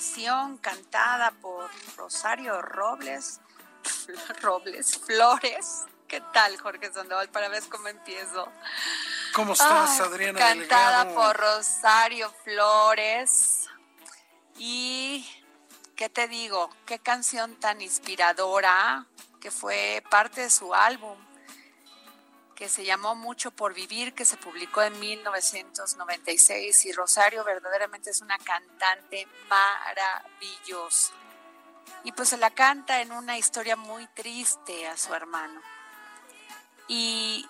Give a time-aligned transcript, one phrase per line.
[0.00, 3.38] Canción cantada por Rosario Robles,
[4.40, 5.84] Robles Flores.
[6.08, 7.28] ¿Qué tal, Jorge Sandoval?
[7.28, 8.50] Para ver cómo empiezo.
[9.34, 11.14] ¿Cómo estás, Ay, Adriana Cantada Delgado?
[11.14, 13.68] por Rosario Flores.
[14.56, 15.28] Y,
[15.96, 16.70] ¿qué te digo?
[16.86, 19.04] Qué canción tan inspiradora
[19.38, 21.18] que fue parte de su álbum,
[22.60, 26.84] que se llamó Mucho por Vivir, que se publicó en 1996.
[26.84, 31.14] Y Rosario verdaderamente es una cantante maravillosa.
[32.04, 35.62] Y pues se la canta en una historia muy triste a su hermano.
[36.86, 37.48] Y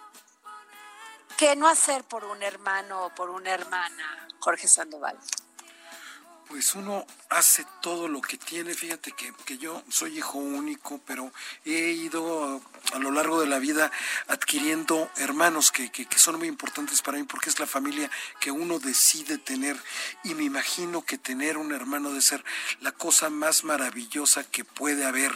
[1.40, 5.18] ¿Qué no hacer por un hermano o por una hermana, Jorge Sandoval?
[6.46, 8.74] Pues uno hace todo lo que tiene.
[8.74, 11.32] Fíjate que, que yo soy hijo único, pero
[11.64, 12.60] he ido
[12.92, 13.90] a, lo largo de la vida
[14.28, 18.10] adquiriendo hermanos que, que- que son muy importantes para mí porque es la familia
[18.40, 19.76] que uno decide tener.
[20.24, 22.44] Y me imagino que tener un hermano debe ser
[22.80, 25.32] la cosa más maravillosa que puede haber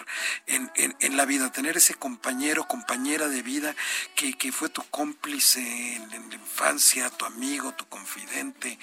[0.46, 1.52] en, en- en la vida.
[1.52, 3.74] Tener ese compañero, compañera de vida
[4.14, 8.78] que, que fue tu cómplice en, en la infancia, tu amigo, tu confidente,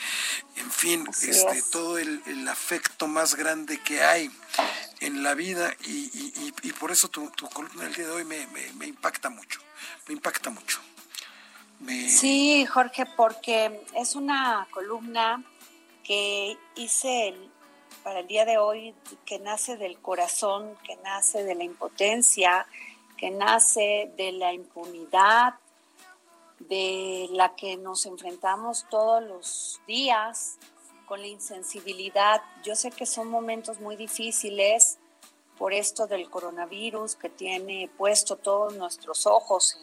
[0.58, 1.70] en fin, este, es.
[1.70, 4.32] todo el, el afecto más grande que hay
[5.00, 6.10] en la vida y,
[6.64, 9.60] y- por eso tu, tu columna del día de hoy me, me- impacta mucho,
[10.08, 10.80] me impacta mucho.
[11.80, 15.44] Me- Sí, Jorge, porque es una columna
[16.04, 17.36] que hice
[18.04, 18.96] para el día de hoy,
[19.26, 22.66] que nace del corazón, que nace de la impotencia,
[23.18, 25.56] que nace de la impunidad,
[26.60, 30.58] de la que nos enfrentamos todos los días
[31.12, 32.42] con la insensibilidad.
[32.64, 34.98] Yo sé que son momentos muy difíciles
[35.58, 39.78] por esto del coronavirus que tiene puesto todos nuestros ojos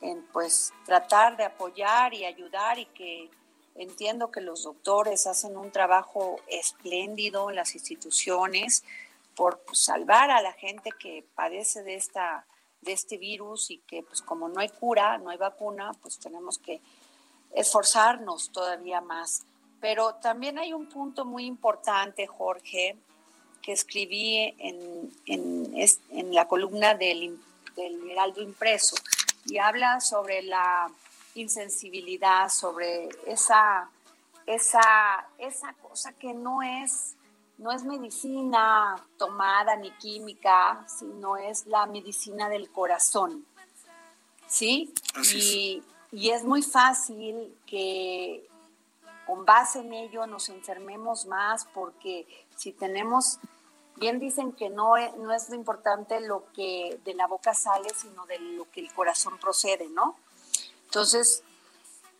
[0.00, 3.28] en, pues tratar de apoyar y ayudar y que
[3.74, 8.84] entiendo que los doctores hacen un trabajo espléndido en las instituciones
[9.34, 12.46] por salvar a la gente que padece de esta
[12.80, 16.58] de este virus y que pues como no hay cura, no hay vacuna, pues tenemos
[16.58, 16.80] que
[17.56, 19.44] esforzarnos todavía más.
[19.84, 22.96] Pero también hay un punto muy importante, Jorge,
[23.60, 27.38] que escribí en, en, la columna del,
[27.76, 28.96] del Heraldo Impreso
[29.44, 30.90] y habla sobre la
[31.34, 33.90] insensibilidad, sobre esa,
[34.46, 37.14] esa, esa cosa que no es,
[37.58, 43.44] no es medicina tomada ni química, sino es la medicina del corazón.
[44.46, 44.94] ¿Sí?
[45.34, 48.48] y, y es muy fácil que
[49.26, 52.26] con base en ello nos enfermemos más porque
[52.56, 53.38] si tenemos
[53.96, 58.26] bien dicen que no es, no es importante lo que de la boca sale, sino
[58.26, 60.16] de lo que el corazón procede, ¿no?
[60.86, 61.42] Entonces,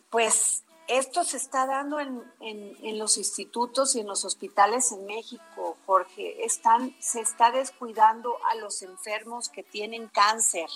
[0.09, 5.77] pues esto se está dando en, en, los institutos y en los hospitales en México,
[5.85, 6.45] Jorge.
[6.45, 10.69] Están, se está descuidando a los enfermos que tienen cáncer.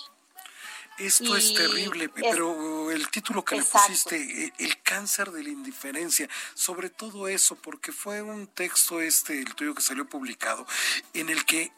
[1.00, 6.28] Esto es terrible, pero el título que le pusiste, e, el cáncer de la indiferencia,
[6.54, 10.68] sobre todo eso, porque fue un texto este, el tuyo que salió publicado,
[11.14, 11.72] en el que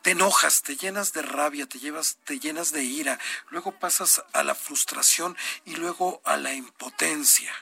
[0.00, 3.18] te enojas, te llenas de rabia, te llevas, te llenas de ira,
[3.50, 5.36] luego pasas a la frustración
[5.66, 7.52] y luego a la impotencia.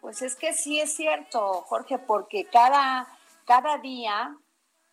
[0.00, 3.06] Pues es que sí es cierto, Jorge, porque cada,
[3.46, 4.36] cada día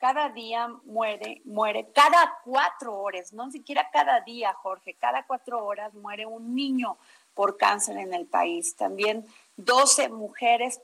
[0.01, 5.93] cada día muere, muere, cada cuatro horas, no siquiera cada día, Jorge, cada cuatro horas
[5.93, 6.97] muere un niño
[7.35, 8.75] por cáncer en el país.
[8.75, 9.27] También
[9.57, 10.81] 12 mujeres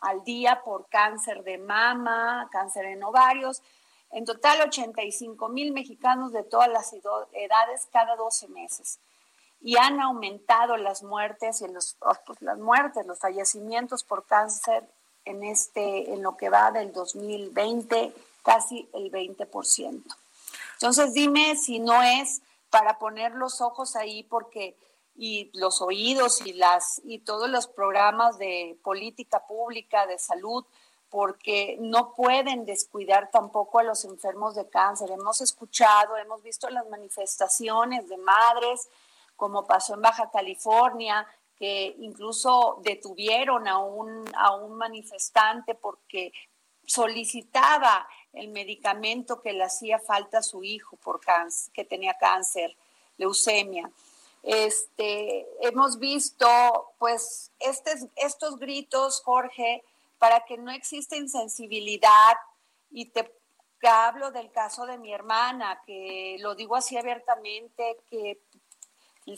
[0.00, 3.62] al día por cáncer de mama, cáncer en ovarios.
[4.10, 8.98] En total, 85 mil mexicanos de todas las edades cada 12 meses.
[9.60, 11.96] Y han aumentado las muertes y los,
[12.26, 14.82] pues, las muertes, los fallecimientos por cáncer
[15.24, 18.12] en, este, en lo que va del 2020
[18.48, 20.02] casi el 20%.
[20.72, 22.40] Entonces dime si no es
[22.70, 24.74] para poner los ojos ahí porque
[25.14, 30.64] y los oídos y las y todos los programas de política pública de salud
[31.10, 35.10] porque no pueden descuidar tampoco a los enfermos de cáncer.
[35.10, 38.88] Hemos escuchado, hemos visto las manifestaciones de madres,
[39.36, 41.26] como pasó en Baja California,
[41.58, 46.32] que incluso detuvieron a un, a un manifestante porque
[46.88, 52.74] solicitaba el medicamento que le hacía falta a su hijo por cáncer, que tenía cáncer,
[53.18, 53.90] leucemia.
[54.42, 56.48] Este, hemos visto
[56.98, 59.84] pues estos gritos, Jorge,
[60.18, 62.36] para que no exista insensibilidad
[62.90, 63.30] y te
[63.82, 68.40] hablo del caso de mi hermana, que lo digo así abiertamente, que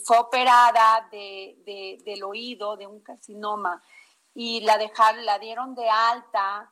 [0.05, 3.82] fue operada de, del oído, de un carcinoma,
[4.35, 6.70] y la dejaron, la dieron de alta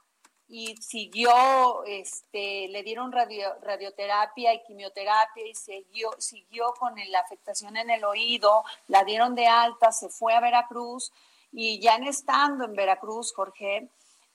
[0.48, 7.90] y siguió, este, le dieron radioterapia y quimioterapia y siguió, siguió con la afectación en
[7.90, 11.12] el oído, la dieron de alta, se fue a Veracruz
[11.52, 13.88] y ya en estando en Veracruz, Jorge,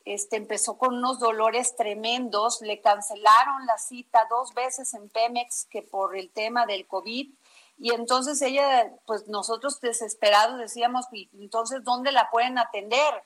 [0.06, 5.82] este, empezó con unos dolores tremendos, le cancelaron la cita dos veces en Pemex que
[5.82, 7.32] por el tema del COVID
[7.80, 13.24] y entonces ella, pues nosotros desesperados decíamos, entonces, ¿dónde la pueden atender?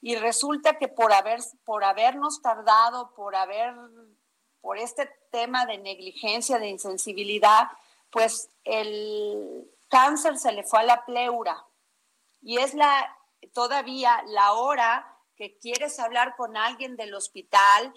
[0.00, 3.74] Y resulta que por haber por habernos tardado, por haber
[4.60, 7.68] por este tema de negligencia, de insensibilidad,
[8.10, 11.64] pues el cáncer se le fue a la pleura.
[12.42, 13.16] Y es la
[13.52, 17.94] todavía la hora que quieres hablar con alguien del hospital,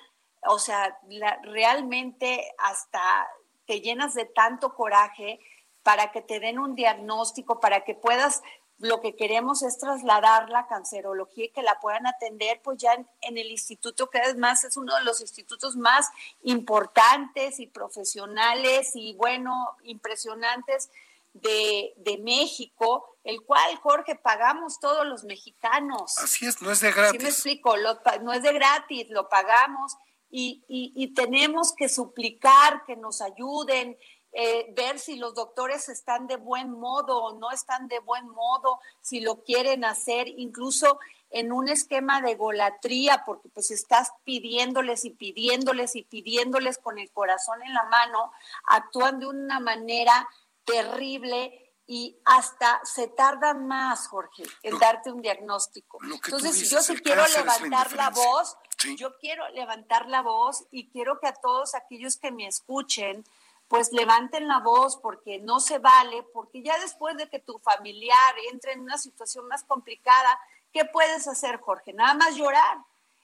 [0.48, 1.00] o sea,
[1.44, 3.28] realmente hasta
[3.66, 5.40] te llenas de tanto coraje
[5.84, 8.44] para que te den un diagnóstico, para que puedas
[8.82, 13.38] lo que queremos es trasladar la cancerología y que la puedan atender, pues ya en,
[13.38, 16.10] el instituto, que además es uno de los institutos más
[16.44, 20.90] importantes y profesionales y, bueno, impresionantes
[21.34, 26.18] de, México, el cual, Jorge, pagamos todos los mexicanos.
[26.18, 27.20] Así es, no es de gratis.
[27.20, 27.76] Sí me explico,
[28.22, 29.96] no es de gratis, lo pagamos
[30.30, 33.98] y, y, y tenemos que suplicar que nos ayuden
[34.34, 38.80] eh, ver si los doctores están de buen modo o no están de buen modo,
[39.02, 41.00] si lo quieren hacer, incluso
[41.32, 47.10] en un esquema de golatría, porque pues estás pidiéndoles y pidiéndoles y pidiéndoles con el
[47.12, 48.32] corazón en la mano,
[48.68, 50.28] actúan de una manera
[50.66, 56.00] terrible y hasta se tardan más, Jorge, en darte un diagnóstico.
[56.04, 58.58] Entonces, yo sí quiero levantar la, voz,
[58.96, 63.26] yo quiero levantar la voz y quiero que a todos aquellos que me escuchen,
[63.72, 68.36] pues levanten la voz porque no se vale, porque ya después de que tu familiar
[68.52, 70.38] entre en una situación más complicada,
[70.74, 71.94] ¿qué puedes hacer, Jorge?
[71.94, 72.80] Nada más llorar,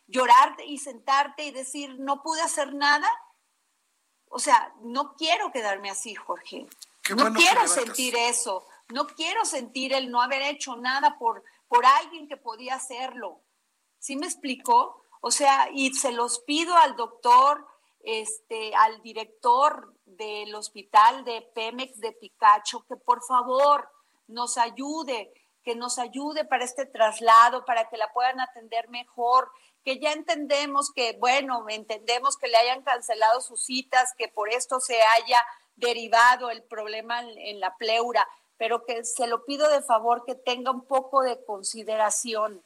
[0.07, 3.09] llorar y sentarte y decir, no pude hacer nada.
[4.29, 6.65] o sea, no quiero quedarme así, Jorge.
[7.13, 8.65] no quiero sentir eso.
[8.87, 13.41] No quiero sentir el no haber hecho nada por, por alguien que podía hacerlo.
[13.99, 15.03] ¿Sí me explicó?
[15.19, 17.67] O sea, y se los pido al doctor,
[18.07, 23.89] este, al director del hospital de Pemex de Picacho, que por favor
[24.27, 29.51] nos ayude, que nos ayude para este traslado, para que la puedan atender mejor,
[29.83, 34.79] que ya entendemos que, bueno, entendemos que le hayan cancelado sus citas, que por esto
[34.79, 35.45] se haya
[35.75, 40.71] derivado el problema en, la pleura, pero que se lo pido de favor que tenga
[40.71, 42.63] un poco de consideración.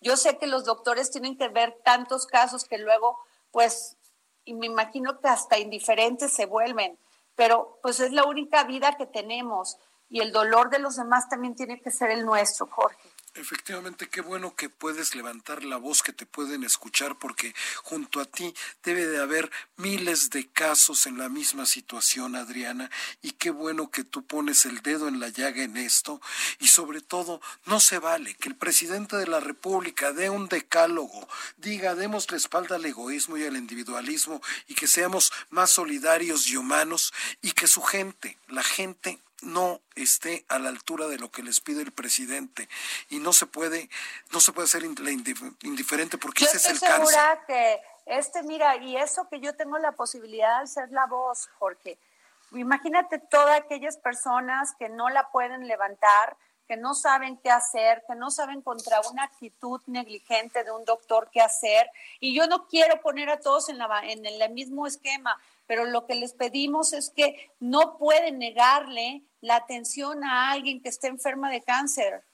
[0.00, 3.20] Yo sé que los doctores tienen que ver tantos casos que luego,
[3.52, 3.96] pues,
[4.44, 6.98] y me imagino que hasta indiferentes se vuelven,
[7.34, 11.54] pero pues es la única vida que tenemos y el dolor de los demás también
[11.54, 12.98] tiene que ser el nuestro, Jorge.
[13.34, 18.26] Efectivamente, qué bueno que puedes levantar la voz, que te pueden escuchar, porque junto a
[18.26, 18.52] ti
[18.84, 22.90] debe de haber miles de casos en la misma situación, Adriana,
[23.22, 26.20] y qué bueno que tú pones el dedo en la llaga en esto,
[26.58, 31.26] y sobre todo, no se vale que el presidente de la República dé un decálogo,
[31.56, 36.58] diga, demos la espalda al egoísmo y al individualismo, y que seamos más solidarios y
[36.58, 41.42] humanos, y que su gente, la gente no esté a la altura de lo que
[41.42, 42.68] les pide el presidente
[43.08, 43.90] y no se puede
[44.32, 47.06] no se puede ser indiferente porque ese es el cáncer.
[47.06, 51.48] segura que este mira y eso que yo tengo la posibilidad de ser la voz
[51.58, 51.98] Jorge
[52.52, 56.36] imagínate todas aquellas personas que no la pueden levantar
[56.72, 61.28] que no saben qué hacer, que no saben contra una actitud negligente de un doctor
[61.30, 61.90] qué hacer.
[62.18, 66.06] Y yo no quiero poner a todos en, la, en el mismo esquema, pero lo
[66.06, 71.50] que les pedimos es que no pueden negarle la atención a alguien que esté enferma
[71.50, 72.24] de cáncer.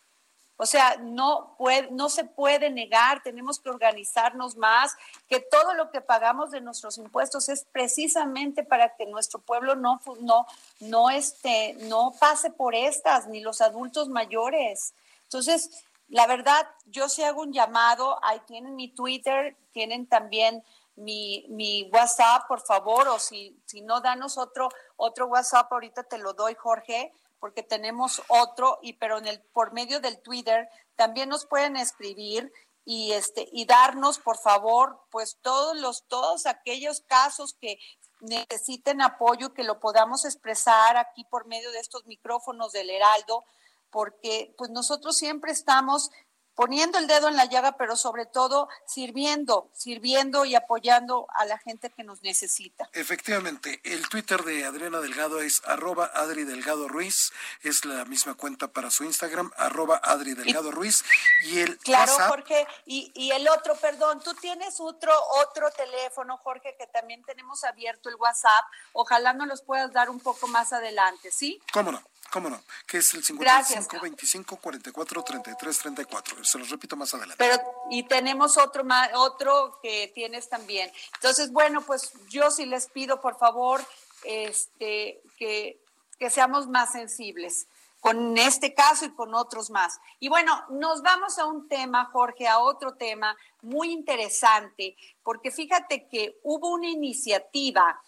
[0.61, 4.97] O sea, no, puede, no se puede negar, tenemos que organizarnos más,
[5.29, 10.01] que todo lo que pagamos de nuestros impuestos es precisamente para que nuestro pueblo no,
[10.21, 10.47] no,
[10.81, 14.95] no, este, no pase por estas, ni los adultos mayores.
[15.23, 20.65] Entonces, la verdad, yo sí hago un llamado, ahí tienen mi Twitter, tienen también
[20.99, 26.19] mi, mi WhatsApp, por favor, o si, si no, danos otro, otro WhatsApp, ahorita te
[26.19, 31.29] lo doy, Jorge, porque tenemos otro, y pero en el, por medio del Twitter también
[31.29, 32.53] nos pueden escribir
[32.85, 37.79] y este y darnos por favor pues todos los todos aquellos casos que
[38.21, 43.45] necesiten apoyo que lo podamos expresar aquí por medio de estos micrófonos del Heraldo
[43.91, 46.11] porque pues nosotros siempre estamos
[46.59, 51.57] poniendo el dedo en la llaga, pero sobre todo sirviendo, sirviendo y apoyando a la
[51.57, 52.91] gente que nos necesita.
[52.95, 58.67] Efectivamente, el Twitter de Adriana Delgado es arroba Adri Delgado Ruiz, es la misma cuenta
[58.67, 61.05] para su Instagram, arroba Adri Delgado Ruiz,
[61.45, 65.13] y el Claro, Jorge, y, y el otro, perdón, tú tienes otro,
[65.47, 70.19] otro teléfono, Jorge, que también tenemos abierto el WhatsApp, ojalá nos los puedas dar un
[70.19, 71.61] poco más adelante, ¿sí?
[71.73, 72.03] ¿Cómo no?
[72.31, 72.63] ¿Cómo no?
[72.87, 76.45] Que es el 55 25 44 33 34.
[76.45, 77.37] Se los repito más adelante.
[77.39, 77.59] Pero
[77.91, 78.85] y tenemos otro
[79.15, 80.91] otro que tienes también.
[81.15, 83.83] Entonces, bueno, pues yo sí les pido por favor
[84.25, 85.81] este que,
[86.19, 87.67] que seamos más sensibles
[88.01, 90.01] con este caso y con otros más.
[90.21, 96.07] Y bueno, nos vamos a un tema, Jorge, a otro tema muy interesante, porque fíjate
[96.09, 98.01] que hubo una iniciativa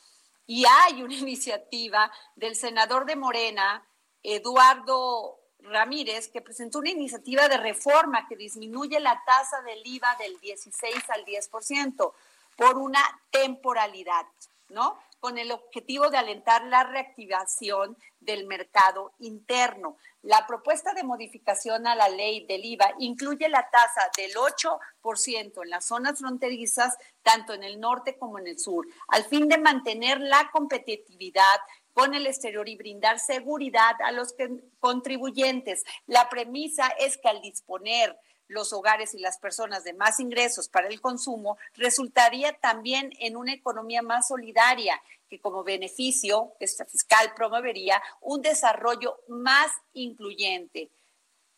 [0.47, 3.85] y hay una iniciativa del senador de Morena,
[4.23, 10.39] Eduardo Ramírez, que presentó una iniciativa de reforma que disminuye la tasa del IVA del
[10.41, 12.13] 16 al 10%
[12.57, 13.01] por una
[13.31, 14.27] temporalidad,
[14.69, 14.99] ¿no?
[15.19, 19.97] Con el objetivo de alentar la reactivación del mercado interno.
[20.23, 25.71] La propuesta de modificación a la ley del IVA incluye la tasa del 8% en
[25.71, 30.21] las zonas fronterizas, tanto en el norte como en el sur, al fin de mantener
[30.21, 31.61] la competitividad
[32.01, 34.35] con el exterior y brindar seguridad a los
[34.79, 35.85] contribuyentes.
[36.07, 40.89] La premisa es que al disponer los hogares y las personas de más ingresos para
[40.89, 48.03] el consumo, resultaría también en una economía más solidaria, que como beneficio esta fiscal promovería
[48.23, 50.91] un desarrollo más incluyente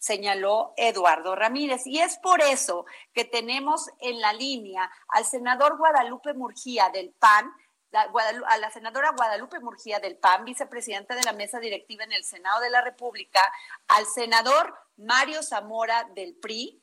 [0.03, 1.87] señaló Eduardo Ramírez.
[1.87, 2.85] Y es por eso
[3.15, 7.53] que tenemos en la línea al senador Guadalupe Murgía del PAN,
[7.93, 12.61] a la senadora Guadalupe Murgía del PAN, vicepresidenta de la mesa directiva en el Senado
[12.61, 13.41] de la República,
[13.89, 16.82] al senador Mario Zamora del PRI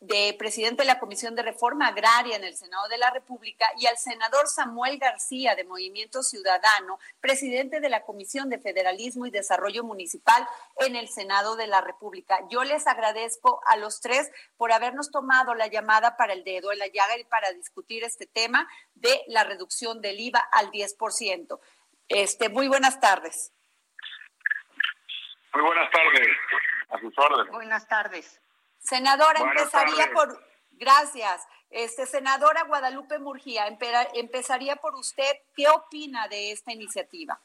[0.00, 3.86] de presidente de la Comisión de Reforma Agraria en el Senado de la República, y
[3.86, 9.82] al senador Samuel García de Movimiento Ciudadano, presidente de la Comisión de Federalismo y Desarrollo
[9.82, 10.46] Municipal
[10.78, 12.38] en el Senado de la República.
[12.48, 16.78] Yo les agradezco a los tres por habernos tomado la llamada para el dedo en
[16.78, 21.58] la llaga y para discutir este tema de la reducción del IVA al 10%.
[22.08, 23.52] Este, muy buenas tardes.
[25.54, 26.28] Muy buenas tardes.
[26.90, 27.52] A sus órdenes.
[27.52, 28.40] Buenas tardes.
[28.88, 30.42] Senadora, empezaría por,
[30.72, 31.46] gracias.
[31.70, 33.66] Este, senadora Guadalupe Murgía,
[34.14, 35.30] empezaría por usted.
[35.54, 37.38] ¿Qué opina de esta iniciativa?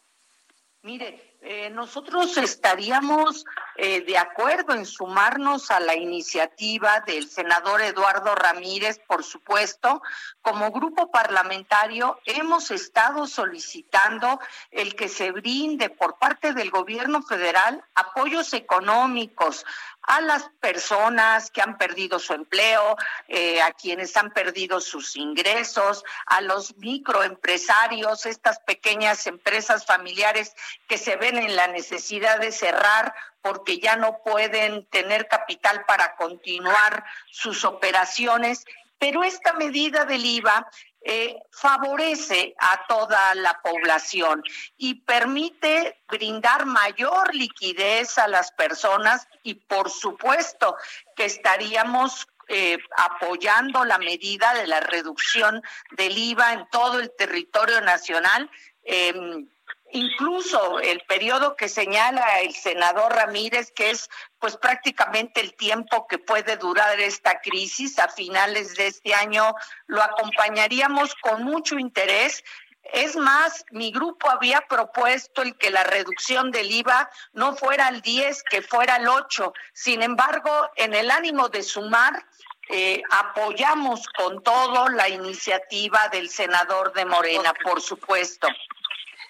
[0.86, 3.46] Mire, eh, nosotros estaríamos
[3.78, 10.02] eh, de acuerdo en sumarnos a la iniciativa del senador Eduardo Ramírez, por supuesto.
[10.42, 17.82] Como grupo parlamentario hemos estado solicitando el que se brinde por parte del gobierno federal
[17.96, 19.66] apoyos económicos
[20.04, 26.04] a las personas que han perdido su empleo, eh, a quienes han perdido sus ingresos,
[26.26, 30.54] a los microempresarios, estas pequeñas empresas familiares
[30.88, 36.16] que se ven en la necesidad de cerrar porque ya no pueden tener capital para
[36.16, 38.66] continuar sus operaciones.
[38.98, 40.66] Pero esta medida del IVA
[41.06, 44.42] eh, favorece a toda la población
[44.78, 50.78] y permite brindar mayor liquidez a las personas y por supuesto
[51.16, 57.82] que estaríamos eh, apoyando la medida de la reducción del IVA en todo el territorio
[57.82, 58.50] nacional.
[58.84, 59.48] Em,
[59.94, 64.10] incluso el periodo que señala el senador Ramírez, que es
[64.40, 69.56] pues prácticamente el tiempo que puede durar esta crisis a finales de este año,
[69.88, 72.44] lo acompañaríamos con mucho interés.
[72.92, 78.02] Es más, mi grupo había propuesto el que la reducción del IVA no fuera al
[78.02, 79.54] 10, que fuera al 8.
[79.72, 82.26] Sin embargo, en el ánimo de sumar,
[82.70, 88.48] eh, apoyamos con todo la iniciativa del senador de Morena, por supuesto.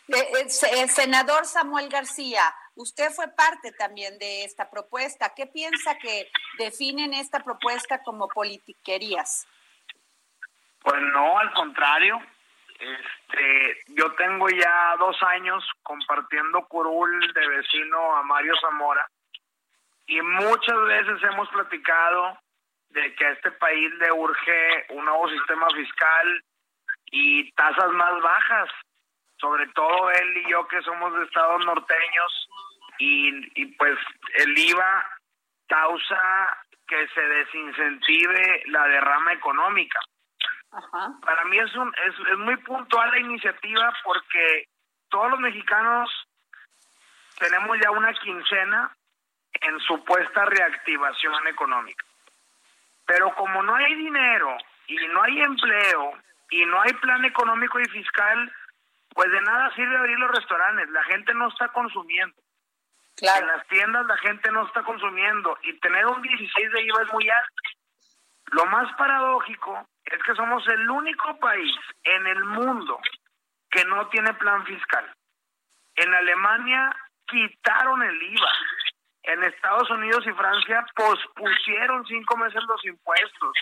[0.08, 2.44] El senador Samuel García,
[2.76, 5.34] usted fue parte también de esta propuesta.
[5.34, 9.48] ¿Qué piensa que definen esta propuesta como politiquerías?
[10.80, 12.22] Pues no, al contrario.
[12.80, 19.08] Este, yo tengo ya dos años compartiendo curul de vecino a Mario Zamora
[20.06, 22.38] y muchas veces hemos platicado
[22.90, 26.44] de que a este país le urge un nuevo sistema fiscal
[27.12, 28.70] y tasas más bajas
[29.44, 32.50] sobre todo él y yo que somos de estados norteños
[32.98, 34.00] y, pues
[34.36, 35.06] el IVA
[35.68, 40.00] causa que se desincentive la derrama económica.
[40.72, 44.70] Para mí es, un, es, es muy puntual la iniciativa porque
[45.10, 46.10] todos los mexicanos
[47.38, 48.96] tenemos ya una quincena
[49.60, 52.06] en supuesta reactivación económica.
[53.06, 56.14] Pero como no hay dinero y no hay empleo
[56.50, 58.54] y no hay plan económico y fiscal,
[59.14, 62.36] pues de nada sirve abrir los restaurantes, la gente no está consumiendo.
[63.22, 67.14] En las tiendas la gente no está consumiendo y tener un 16 de IVA es
[67.14, 67.62] muy alto.
[68.52, 71.72] Lo más paradójico es que somos el único país
[72.04, 73.00] en el mundo
[73.70, 75.12] que no tiene plan fiscal.
[75.96, 76.96] En Alemania
[77.28, 78.52] quitaron el IVA.
[79.24, 83.58] En Estados Unidos y Francia pospusieron cinco meses los impuestos.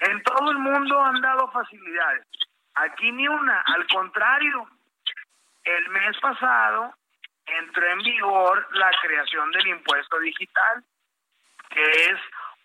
[0.00, 2.26] En todo el mundo han dado facilidades.
[2.74, 4.68] Aquí ni una, al contrario,
[5.66, 6.94] el mes pasado
[7.44, 10.84] entró en vigor la creación del impuesto digital,
[11.70, 12.18] que es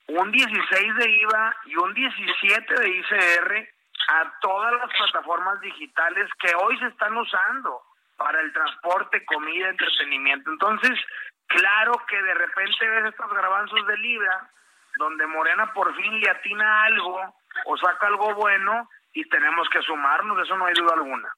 [0.08, 3.70] un 16 de IVA y un 17 de ICR
[4.10, 7.82] a todas las plataformas digitales que hoy se están usando
[8.18, 10.52] para el transporte, comida, entretenimiento.
[10.52, 11.00] Entonces,
[11.48, 14.50] claro que de repente ves estos grabanzos de Libra,
[14.98, 17.36] donde Morena por fin le atina algo
[17.66, 21.34] o saca algo bueno y tenemos que sumarnos, eso no hay duda alguna.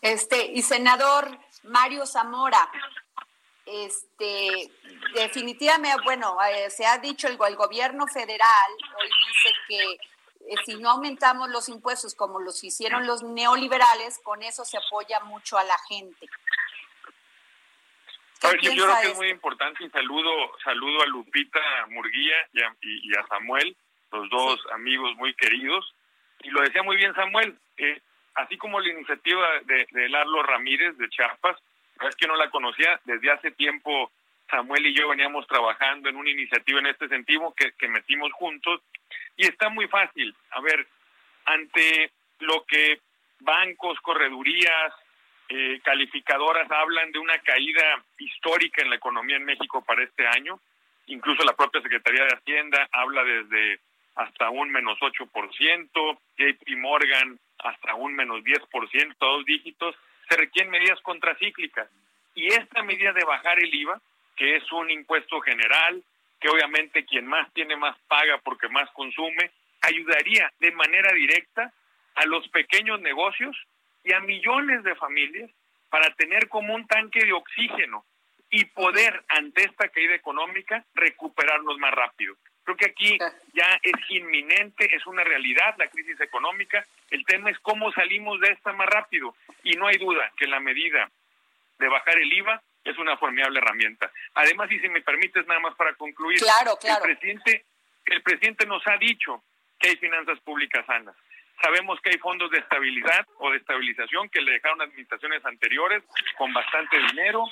[0.00, 2.70] Este, y senador Mario Zamora,
[3.66, 4.70] este,
[5.14, 9.98] definitivamente, bueno, eh, se ha dicho el, el, gobierno federal hoy dice que
[10.48, 15.20] eh, si no aumentamos los impuestos como los hicieron los neoliberales, con eso se apoya
[15.20, 16.26] mucho a la gente.
[18.62, 20.30] yo creo que es muy importante y saludo,
[20.64, 23.76] saludo a Lupita Murguía y a, Samuel,
[24.10, 25.94] los dos amigos muy queridos.
[26.40, 28.00] Y lo decía muy bien Samuel, eh,
[28.38, 30.08] así como la iniciativa de, de
[30.44, 31.56] Ramírez de Chiapas,
[32.08, 34.10] es que no la conocía, desde hace tiempo
[34.48, 38.80] Samuel y yo veníamos trabajando en una iniciativa en este sentido que, que metimos juntos
[39.36, 40.34] y está muy fácil.
[40.50, 40.86] A ver,
[41.44, 43.00] ante lo que
[43.40, 44.92] bancos, corredurías,
[45.48, 50.60] eh, calificadoras hablan de una caída histórica en la economía en México para este año,
[51.06, 53.80] incluso la propia Secretaría de Hacienda habla desde
[54.18, 59.94] hasta un menos 8%, JP Morgan hasta un menos 10%, dos dígitos,
[60.28, 61.88] se requieren medidas contracíclicas.
[62.34, 64.00] Y esta medida de bajar el IVA,
[64.36, 66.02] que es un impuesto general,
[66.40, 69.52] que obviamente quien más tiene más paga porque más consume,
[69.82, 71.72] ayudaría de manera directa
[72.16, 73.56] a los pequeños negocios
[74.02, 75.48] y a millones de familias
[75.90, 78.04] para tener como un tanque de oxígeno
[78.50, 82.34] y poder ante esta caída económica recuperarnos más rápido.
[82.68, 83.18] Creo que aquí
[83.54, 86.84] ya es inminente, es una realidad la crisis económica.
[87.08, 89.34] El tema es cómo salimos de esta más rápido.
[89.62, 91.10] Y no hay duda que la medida
[91.78, 94.12] de bajar el IVA es una formidable herramienta.
[94.34, 97.06] Además, y si me permites nada más para concluir, claro, claro.
[97.06, 97.64] el presidente
[98.04, 99.42] el presidente nos ha dicho
[99.78, 101.16] que hay finanzas públicas sanas.
[101.62, 106.04] Sabemos que hay fondos de estabilidad o de estabilización que le dejaron administraciones anteriores
[106.36, 107.44] con bastante dinero.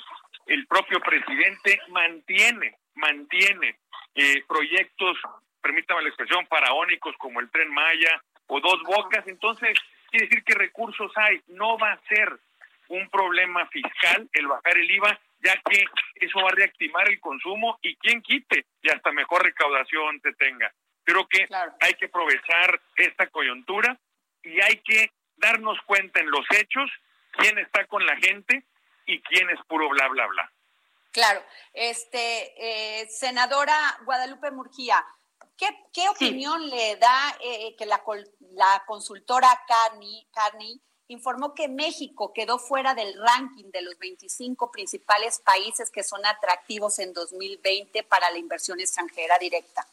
[0.45, 3.79] El propio presidente mantiene, mantiene
[4.15, 5.17] eh, proyectos,
[5.61, 9.27] permítame la expresión, faraónicos como el tren Maya o dos bocas.
[9.27, 9.77] Entonces,
[10.09, 11.41] quiere decir que recursos hay.
[11.47, 12.37] No va a ser
[12.89, 17.77] un problema fiscal el bajar el IVA, ya que eso va a reactivar el consumo
[17.81, 20.71] y quien quite y hasta mejor recaudación se tenga.
[21.03, 21.47] Creo que
[21.79, 23.97] hay que aprovechar esta coyuntura
[24.43, 26.89] y hay que darnos cuenta en los hechos
[27.31, 28.63] quién está con la gente
[29.05, 30.51] y quién es puro bla, bla, bla.
[31.17, 31.41] Claro.
[31.73, 32.53] Este,
[33.01, 33.75] eh, senadora
[34.05, 35.03] Guadalupe Murgía,
[35.57, 38.03] ¿qué, qué opinión le da eh, que la,
[38.51, 45.39] la consultora Carney, Carney informó que México quedó fuera del ranking de los 25 principales
[45.39, 49.87] países que son atractivos en 2020 para la inversión extranjera directa?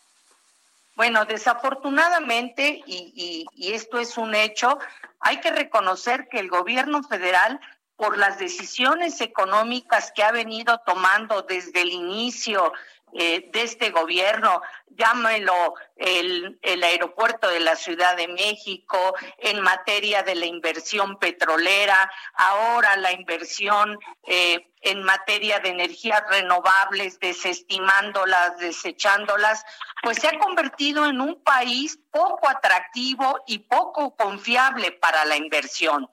[0.97, 4.79] Bueno, desafortunadamente, y, esto es un hecho,
[5.21, 7.59] hay que reconocer que el gobierno federal
[7.97, 12.73] por las decisiones económicas que ha venido tomando desde el inicio
[13.17, 20.25] eh, de este gobierno, llámelo el, el, aeropuerto de la Ciudad de México, en materia
[20.25, 29.65] de la inversión petrolera, ahora la inversión eh, en materia de energías renovables, desestimándolas, desechándolas,
[30.03, 36.11] pues se ha convertido en un país poco atractivo y poco confiable para la inversión.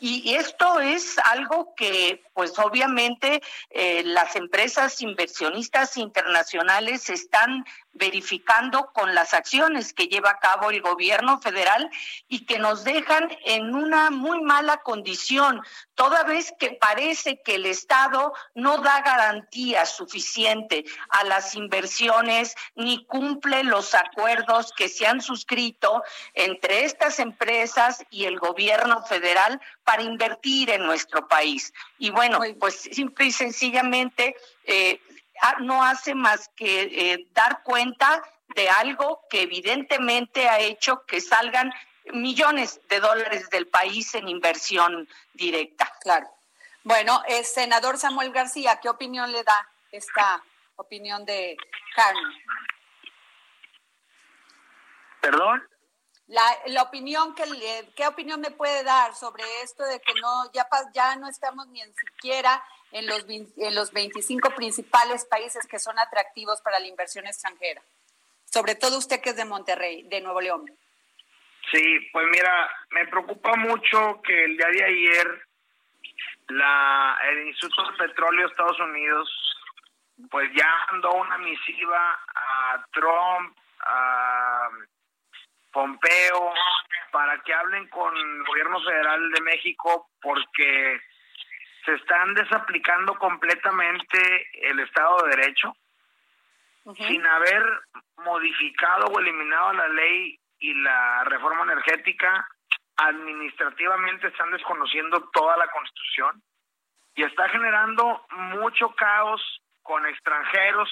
[0.00, 9.14] Y esto es algo que, pues obviamente, eh, las empresas inversionistas internacionales están verificando con
[9.14, 11.90] las acciones que lleva a cabo el gobierno federal
[12.28, 15.60] y que nos dejan en una muy mala condición,
[15.94, 23.04] toda vez que parece que el Estado no da garantía suficiente a las inversiones ni
[23.06, 26.02] cumple los acuerdos que se han suscrito
[26.34, 31.72] entre estas empresas y el gobierno federal para invertir en nuestro país.
[31.98, 35.00] Y bueno, pues simple y sencillamente eh,
[35.60, 38.22] no hace más que eh, dar cuenta
[38.54, 41.72] de algo que evidentemente ha hecho que salgan
[42.12, 45.92] millones de dólares del país en inversión directa.
[46.00, 46.28] Claro.
[46.82, 50.42] Bueno, eh, senador Samuel García, ¿qué opinión le da esta
[50.76, 51.56] opinión de
[51.94, 52.24] Carmen?
[55.20, 55.62] ¿Perdón?
[56.26, 57.44] La, la opinión que
[57.96, 61.82] qué opinión me puede dar sobre esto de que no ya ya no estamos ni
[61.82, 67.26] en siquiera en los, en los 25 principales países que son atractivos para la inversión
[67.26, 67.82] extranjera.
[68.44, 70.66] Sobre todo usted que es de Monterrey, de Nuevo León.
[71.72, 75.46] Sí, pues mira, me preocupa mucho que el día de ayer
[76.48, 79.28] la, el Instituto de Petróleo de Estados Unidos
[80.30, 84.68] pues ya mandó una misiva a Trump, a
[85.72, 86.52] Pompeo,
[87.10, 91.00] para que hablen con el gobierno federal de México porque
[91.84, 95.74] se están desaplicando completamente el Estado de Derecho
[96.96, 97.64] sin haber
[98.24, 102.46] modificado o eliminado la ley y la reforma energética.
[102.96, 106.42] Administrativamente están desconociendo toda la Constitución
[107.14, 110.90] y está generando mucho caos con extranjeros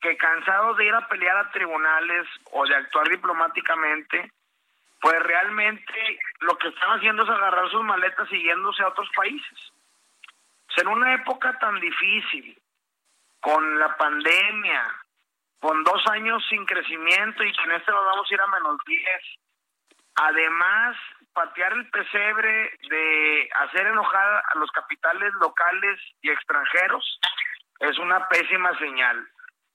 [0.00, 4.30] que cansados de ir a pelear a tribunales o de actuar diplomáticamente,
[5.00, 9.73] pues realmente lo que están haciendo es agarrar sus maletas siguiéndose a otros países
[10.78, 12.60] en una época tan difícil,
[13.40, 14.82] con la pandemia,
[15.60, 18.76] con dos años sin crecimiento y que en este nos vamos a ir a menos
[18.86, 19.04] 10,
[20.16, 20.96] además
[21.32, 27.20] patear el pesebre de hacer enojar a los capitales locales y extranjeros
[27.80, 29.26] es una pésima señal.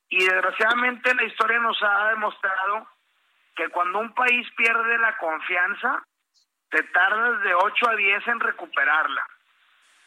[0.09, 2.87] Y desgraciadamente la historia nos ha demostrado
[3.55, 6.01] que cuando un país pierde la confianza,
[6.69, 9.27] te tardas de 8 a 10 en recuperarla.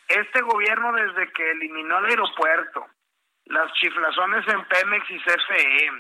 [0.09, 2.87] Este gobierno desde que eliminó el aeropuerto,
[3.47, 5.91] las chiflazones en Pemex y CFE,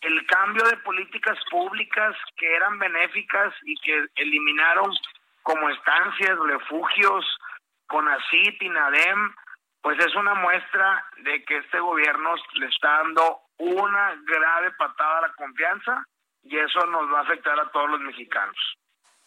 [0.00, 4.92] el cambio de políticas públicas que eran benéficas y que eliminaron
[5.42, 7.24] como estancias, refugios,
[7.86, 9.34] CONACIT, INADEM,
[9.80, 15.22] pues es una muestra de que este gobierno le está dando una grave patada a
[15.22, 16.04] la confianza
[16.42, 18.56] y eso nos va a afectar a todos los mexicanos.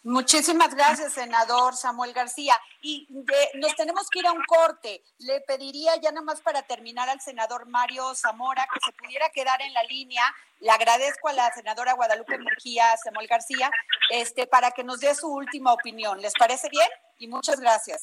[0.04, 2.58] Muchísimas gracias, senador Samuel García.
[2.80, 3.06] Y
[3.54, 5.02] nos tenemos que ir a un corte.
[5.18, 9.62] Le pediría ya nada más para terminar al senador Mario Zamora que se pudiera quedar
[9.62, 10.24] en la línea.
[10.58, 13.70] Le agradezco a la senadora Guadalupe Murgía, Samuel García,
[14.10, 16.20] este, para que nos dé su última opinión.
[16.20, 16.88] ¿Les parece bien?
[17.18, 18.02] Y muchas gracias.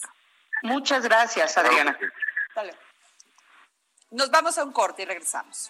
[0.64, 1.98] Muchas gracias, Adriana.
[4.12, 5.70] Nos vamos a un corte y regresamos.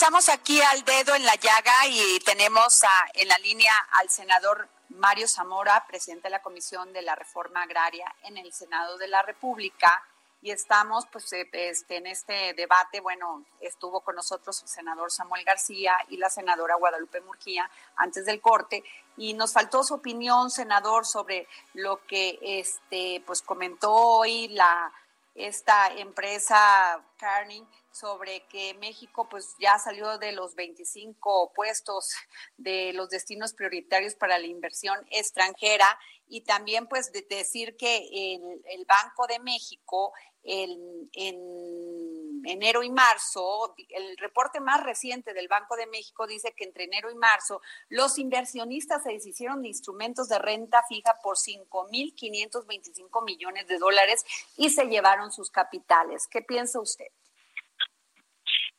[0.00, 2.80] Estamos aquí al dedo en la llaga y tenemos
[3.12, 8.10] en la línea al senador Mario Zamora, presidente de la Comisión de la Reforma Agraria
[8.22, 10.02] en el Senado de la República.
[10.40, 15.44] Y estamos pues eh, este, en este debate, bueno, estuvo con nosotros el senador Samuel
[15.44, 18.82] García y la senadora Guadalupe Murquía antes del corte
[19.18, 24.90] y nos faltó su opinión, senador, sobre lo que este pues comentó hoy la
[25.34, 32.14] esta empresa Carney sobre que México pues ya salió de los 25 puestos
[32.56, 35.86] de los destinos prioritarios para la inversión extranjera
[36.28, 43.74] y también pues de decir que el, Banco de México en, en enero y marzo,
[43.88, 48.18] el reporte más reciente del Banco de México dice que entre enero y marzo los
[48.18, 54.24] inversionistas se deshicieron de instrumentos de renta fija por 5.525 millones de dólares
[54.56, 56.26] y se llevaron sus capitales.
[56.28, 57.08] ¿Qué piensa usted?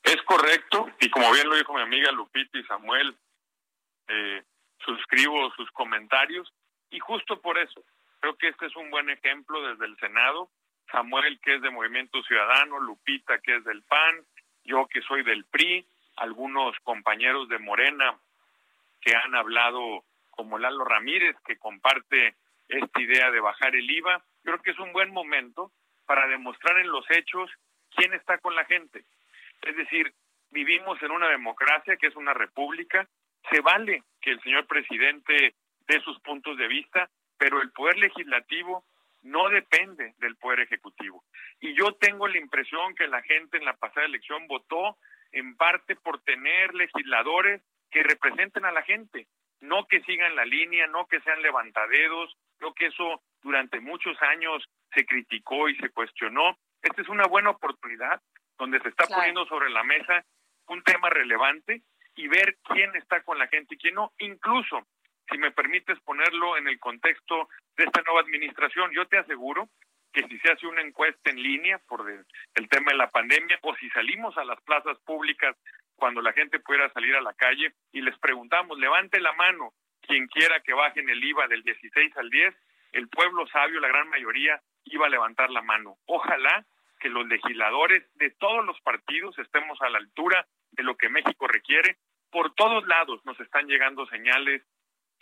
[0.04, 3.16] Es correcto, y como bien lo dijo mi amiga Lupita y Samuel,
[4.08, 4.44] eh,
[4.84, 6.52] suscribo sus comentarios,
[6.90, 7.84] y justo por eso,
[8.20, 10.50] creo que este es un buen ejemplo desde el Senado,
[10.92, 14.26] Samuel que es de Movimiento Ciudadano, Lupita que es del PAN,
[14.64, 15.86] yo que soy del PRI,
[16.18, 18.18] algunos compañeros de Morena
[19.02, 22.36] que han hablado, como Lalo Ramírez, que comparte
[22.68, 25.72] esta idea de bajar el IVA, creo que es un buen momento
[26.06, 27.50] para demostrar en los hechos
[27.96, 29.06] quién está con la gente.
[29.62, 30.14] Es decir,
[30.50, 33.08] vivimos en una democracia que es una república,
[33.50, 35.56] se vale que el señor presidente
[35.88, 38.86] dé sus puntos de vista, pero el poder legislativo
[39.24, 41.24] no depende del poder ejecutivo.
[41.60, 44.98] Y yo tengo la impresión que la gente en la pasada elección votó
[45.32, 49.28] en parte por tener legisladores que representen a la gente,
[49.60, 54.64] no que sigan la línea, no que sean levantadedos, no que eso durante muchos años
[54.94, 56.58] se criticó y se cuestionó.
[56.82, 58.22] Esta es una buena oportunidad
[58.62, 60.24] donde se está poniendo sobre la mesa
[60.68, 61.82] un tema relevante
[62.16, 64.86] y ver quién está con la gente y quién no, incluso
[65.32, 69.68] si me permites ponerlo en el contexto de esta nueva administración, yo te aseguro
[70.14, 73.76] que si se hace una encuesta en línea por el, tema de la pandemia o
[73.78, 75.58] si salimos a las plazas públicas
[75.96, 80.28] cuando la gente pudiera salir a la calle y les preguntamos, levante la mano quien
[80.28, 82.56] quiera que bajen el IVA del 16 al 10,
[82.92, 85.98] el pueblo sabio, la gran mayoría, iba a levantar la mano.
[86.06, 86.64] Ojalá
[87.02, 91.48] que los legisladores de todos los partidos estemos a la altura de lo que México
[91.48, 91.98] requiere.
[92.30, 94.62] Por todos lados nos están llegando señales.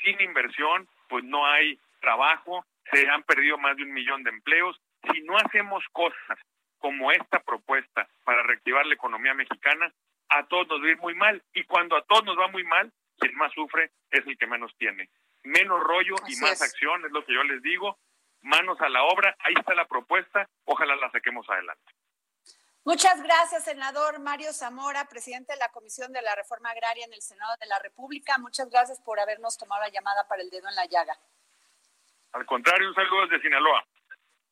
[0.04, 4.80] Sin inversión, pues no hay trabajo, se han perdido más de un millón de empleos.
[5.12, 6.40] Si no hacemos cosas
[6.78, 9.92] como esta propuesta para reactivar la economía mexicana,
[10.30, 11.42] a todos nos va a ir muy mal.
[11.54, 14.76] Y cuando a todos nos va muy mal, quien más sufre es el que menos
[14.78, 15.10] tiene.
[15.44, 17.98] Menos rollo y más acción es lo que yo les digo
[18.42, 21.94] manos a la obra, ahí está la propuesta, ojalá la saquemos adelante.
[22.86, 27.22] Muchas gracias, senador Mario Zamora, presidente de la Comisión de la Reforma Agraria en el
[27.22, 28.38] Senado de la República.
[28.38, 31.20] Muchas gracias por habernos tomado la llamada para el dedo en la llaga.
[32.32, 33.86] Al contrario, un saludo desde Sinaloa.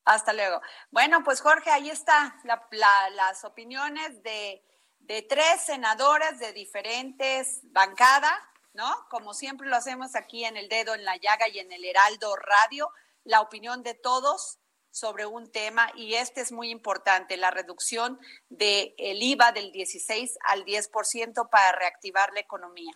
[0.06, 0.62] Hasta luego.
[0.92, 2.36] Bueno, pues Jorge, ahí está
[2.72, 4.64] las opiniones de,
[5.00, 8.40] de tres senadores de diferentes bancadas,
[8.74, 9.08] ¿no?
[9.10, 12.36] Como siempre lo hacemos aquí en el dedo en la llaga y en el Heraldo
[12.36, 12.92] Radio,
[13.28, 14.58] la opinión de todos
[14.90, 20.38] sobre un tema y este es muy importante, la reducción del el IVA del 16
[20.46, 22.92] al 10% para reactivar la economía.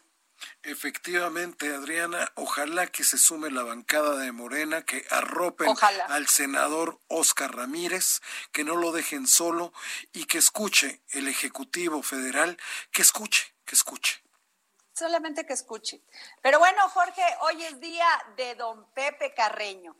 [0.64, 5.72] Efectivamente, Adriana, ojalá que se sume la bancada de Morena, que arropen
[6.08, 9.72] al senador Oscar Ramírez, que no lo dejen solo
[10.14, 12.58] y que escuche el Ejecutivo Federal,
[12.92, 14.24] que escuche, que escuche.
[14.94, 16.02] Solamente que escuche.
[16.42, 19.96] Pero bueno, Jorge, hoy es día de don Pepe Carreño.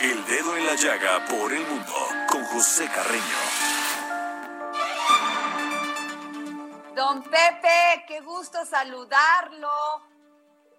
[0.00, 1.94] El dedo en la llaga por el mundo
[2.28, 3.22] con José Carreño.
[6.94, 9.68] Don Pepe, qué gusto saludarlo.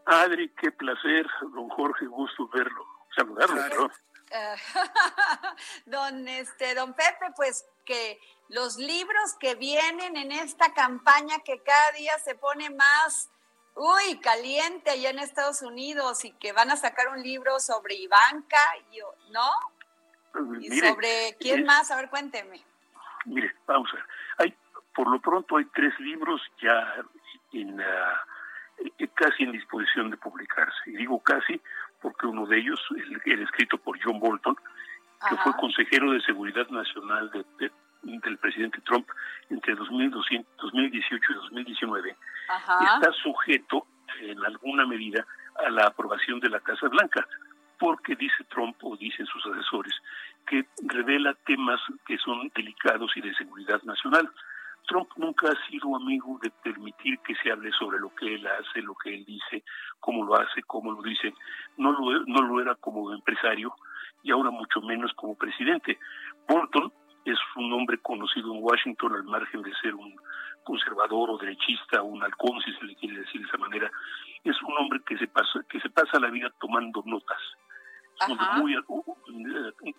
[0.05, 1.25] Adri, qué placer.
[1.53, 2.85] Don Jorge, gusto verlo.
[3.15, 3.89] Saludarlo,
[5.85, 11.91] don este don Pepe, pues que los libros que vienen en esta campaña que cada
[11.93, 13.29] día se pone más
[13.77, 18.57] uy, caliente allá en Estados Unidos y que van a sacar un libro sobre Ivanka,
[19.31, 19.49] ¿no?
[20.31, 22.63] Pues, y sobre quién más, a ver, cuénteme.
[23.25, 24.05] Mire, vamos a ver.
[24.39, 24.57] Hay,
[24.95, 26.95] por lo pronto hay tres libros ya
[27.53, 30.77] en, uh, casi en disposición de publicarse.
[30.87, 31.61] Y digo casi
[32.01, 32.79] porque uno de ellos,
[33.25, 34.55] el, escrito por John Bolton,
[35.29, 37.71] que fue consejero de Seguridad Nacional de
[38.08, 39.08] del presidente Trump
[39.50, 42.15] entre 2018 y 2019
[42.96, 43.86] está sujeto
[44.22, 45.26] en alguna medida
[45.65, 47.28] a la aprobación de la Casa Blanca,
[47.78, 49.93] porque dice Trump o dicen sus asesores
[50.46, 54.32] que revela temas que son delicados y de seguridad nacional.
[54.88, 58.82] Trump nunca ha sido amigo de permitir que se hable sobre lo que él hace,
[58.82, 59.63] lo que él dice,
[60.00, 61.34] cómo lo hace, cómo lo dice.
[61.76, 63.76] No lo, no lo era como empresario
[64.24, 66.00] y ahora mucho menos como presidente.
[66.48, 66.91] Bolton
[67.27, 70.15] es un hombre conocido en Washington al margen de ser un
[70.63, 73.91] conservador o derechista, un halcón, si se le quiere decir de esa manera,
[74.43, 77.39] es un hombre que se pasa, que se pasa la vida tomando notas.
[78.57, 79.03] muy, uh,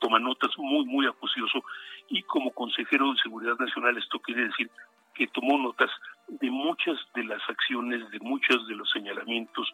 [0.01, 1.63] toma notas muy, muy acucioso
[2.09, 4.71] y como consejero de Seguridad Nacional esto quiere decir
[5.15, 5.91] que tomó notas
[6.29, 9.69] de muchas de las acciones, de muchos de los señalamientos,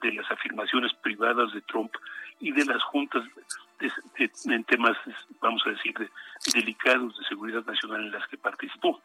[0.00, 1.92] de las afirmaciones privadas de Trump
[2.40, 3.24] y de las juntas
[4.46, 4.96] en temas,
[5.40, 5.94] vamos a decir,
[6.52, 9.00] delicados de seguridad nacional en las que participó.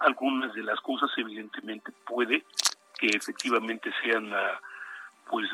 [0.00, 2.44] Algunas de las cosas, evidentemente, puede
[2.98, 4.60] que efectivamente sean ah,
[5.30, 5.48] pues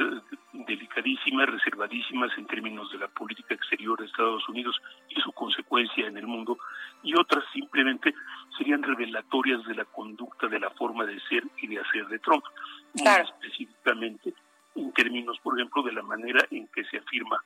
[0.53, 6.17] delicadísimas, reservadísimas en términos de la política exterior de Estados Unidos y su consecuencia en
[6.17, 6.59] el mundo,
[7.03, 8.15] y otras simplemente
[8.57, 12.45] serían revelatorias de la conducta, de la forma de ser y de hacer de Trump,
[12.95, 14.35] muy específicamente
[14.79, 17.43] en términos, por ejemplo, de la manera en que se afirma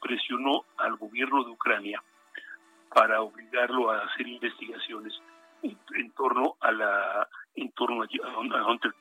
[0.00, 2.02] presionó al gobierno de Ucrania
[2.90, 5.12] para obligarlo a hacer investigaciones
[5.62, 8.92] en, torno a la en torno a Hunter,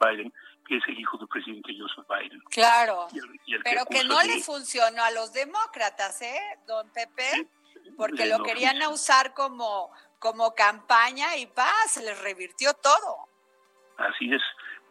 [0.00, 0.32] Biden,
[0.66, 2.40] que es el hijo del presidente Joseph Biden.
[2.50, 3.08] Claro,
[3.64, 7.48] pero que, no le funcionó a los demócratas, ¿eh, don Pepe?
[7.96, 13.28] Porque lo querían usar como, como campaña y paz, se les revirtió todo.
[13.98, 14.42] Así es,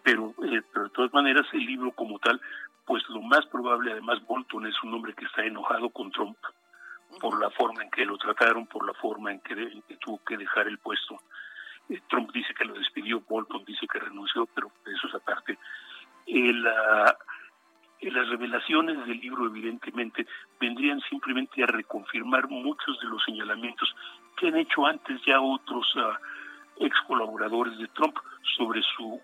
[0.07, 2.39] pero, eh, pero de todas maneras el libro como tal
[2.85, 6.37] pues lo más probable, además Bolton es un hombre que está enojado con Trump
[7.19, 10.69] por la forma en que lo trataron, por la forma en que, tuvo que dejar
[10.69, 11.17] el puesto.
[11.89, 15.57] Eh, Trump dice que lo despidió, Bolton dice que renunció, pero eso es aparte.
[17.99, 20.25] las revelaciones del libro, evidentemente,
[20.57, 23.93] vendrían simplemente a reconfirmar muchos de los señalamientos
[24.37, 28.15] que han hecho antes ya otros uh, ex colaboradores de Trump
[28.55, 29.21] sobre su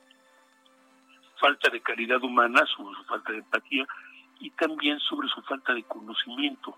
[1.43, 3.85] falta de calidad humana, sobre su falta de empatía
[4.39, 6.77] y también sobre su falta de conocimiento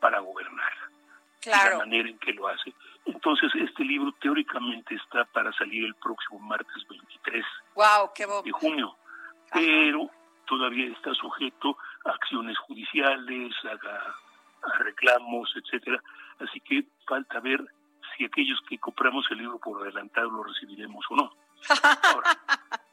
[0.00, 0.72] para gobernar.
[1.42, 1.72] Claro.
[1.72, 2.74] la manera en que lo hace.
[3.04, 8.96] Entonces, este libro teóricamente está para salir el próximo martes 23 wow, qué de junio,
[9.52, 10.10] pero
[10.46, 16.02] todavía está sujeto a acciones judiciales, a, a reclamos, etcétera.
[16.40, 17.62] Así que falta ver
[18.16, 21.32] si aquellos que compramos el libro por adelantado lo recibiremos o no.
[22.14, 22.30] Ahora,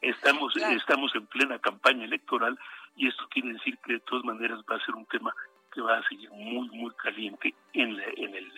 [0.04, 2.58] estamos, estamos en plena campaña electoral
[2.96, 5.34] y esto quiere decir que de todas maneras va a ser un tema
[5.72, 8.52] que va a seguir muy, muy caliente en, en, el,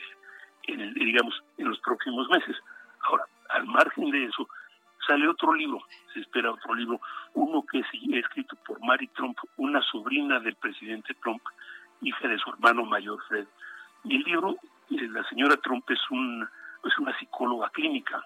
[0.63, 2.55] en el, digamos, en los próximos meses.
[3.01, 4.47] Ahora, al margen de eso,
[5.07, 5.79] sale otro libro,
[6.13, 6.99] se espera otro libro,
[7.33, 11.41] uno que es escrito por Mary Trump, una sobrina del presidente Trump,
[12.01, 13.47] hija de su hermano mayor Fred,
[14.03, 14.57] Y el libro,
[14.89, 16.47] eh, la señora Trump es, un,
[16.83, 18.23] es una psicóloga clínica.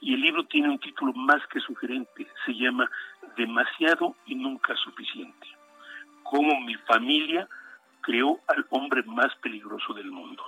[0.00, 2.26] Y el libro tiene un título más que sugerente.
[2.44, 2.90] Se llama
[3.36, 5.46] Demasiado y nunca suficiente.
[6.24, 7.48] Cómo mi familia
[8.02, 10.42] creó al hombre más peligroso del mundo.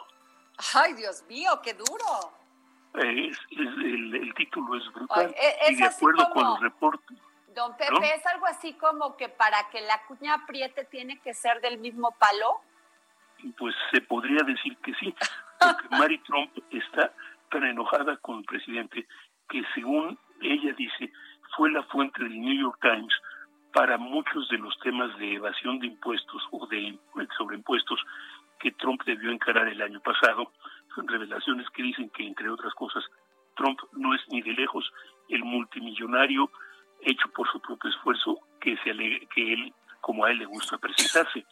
[0.75, 2.33] Ay, Dios mío, qué duro.
[2.95, 5.35] Es, el, el, título es brutal.
[5.37, 7.19] Ay, es y de acuerdo como, con los reportes.
[7.55, 8.03] Don Pepe, ¿no?
[8.03, 12.15] ¿es algo así como que para que la cuña apriete tiene que ser del mismo
[12.19, 12.61] palo?
[13.57, 15.15] Pues se podría decir que sí,
[15.61, 17.13] porque Mary Trump está
[17.51, 19.07] tan enojada con el presidente
[19.49, 21.13] que según ella dice,
[21.57, 23.15] fue la fuente del New York Times
[23.73, 26.99] para muchos de los temas de evasión de impuestos o de
[27.37, 28.01] sobreimpuestos
[28.59, 30.53] que Trump debió encarar el año pasado.
[30.95, 33.05] Son revelaciones que dicen que, entre otras cosas,
[33.57, 34.91] Trump no es ni de lejos
[35.29, 36.51] el multimillonario
[37.01, 38.93] hecho por su propio esfuerzo que, se
[39.35, 41.45] que él, como a él le gusta presentarse.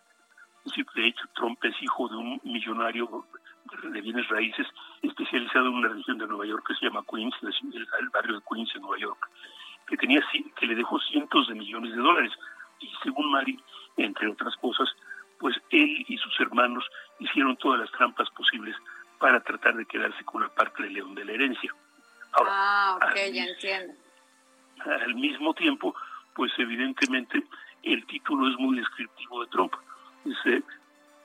[0.94, 3.26] De hecho, Trump es hijo de un millonario
[3.82, 4.66] de bienes raíces
[5.02, 8.74] especializado en una región de Nueva York que se llama Queens, el barrio de Queens
[8.74, 9.28] en Nueva York,
[9.86, 10.20] que tenía
[10.56, 12.32] que le dejó cientos de millones de dólares.
[12.80, 13.58] Y según Mari,
[13.96, 14.88] entre otras cosas,
[15.38, 16.84] pues él y sus hermanos
[17.18, 18.76] hicieron todas las trampas posibles
[19.18, 21.74] para tratar de quedarse con la parte de león de la herencia.
[22.32, 23.94] Ahora, ah, ok, al, ya entiendo.
[24.84, 25.94] Al mismo tiempo,
[26.34, 27.42] pues evidentemente
[27.82, 29.72] el título es muy descriptivo de Trump.
[30.24, 30.62] Es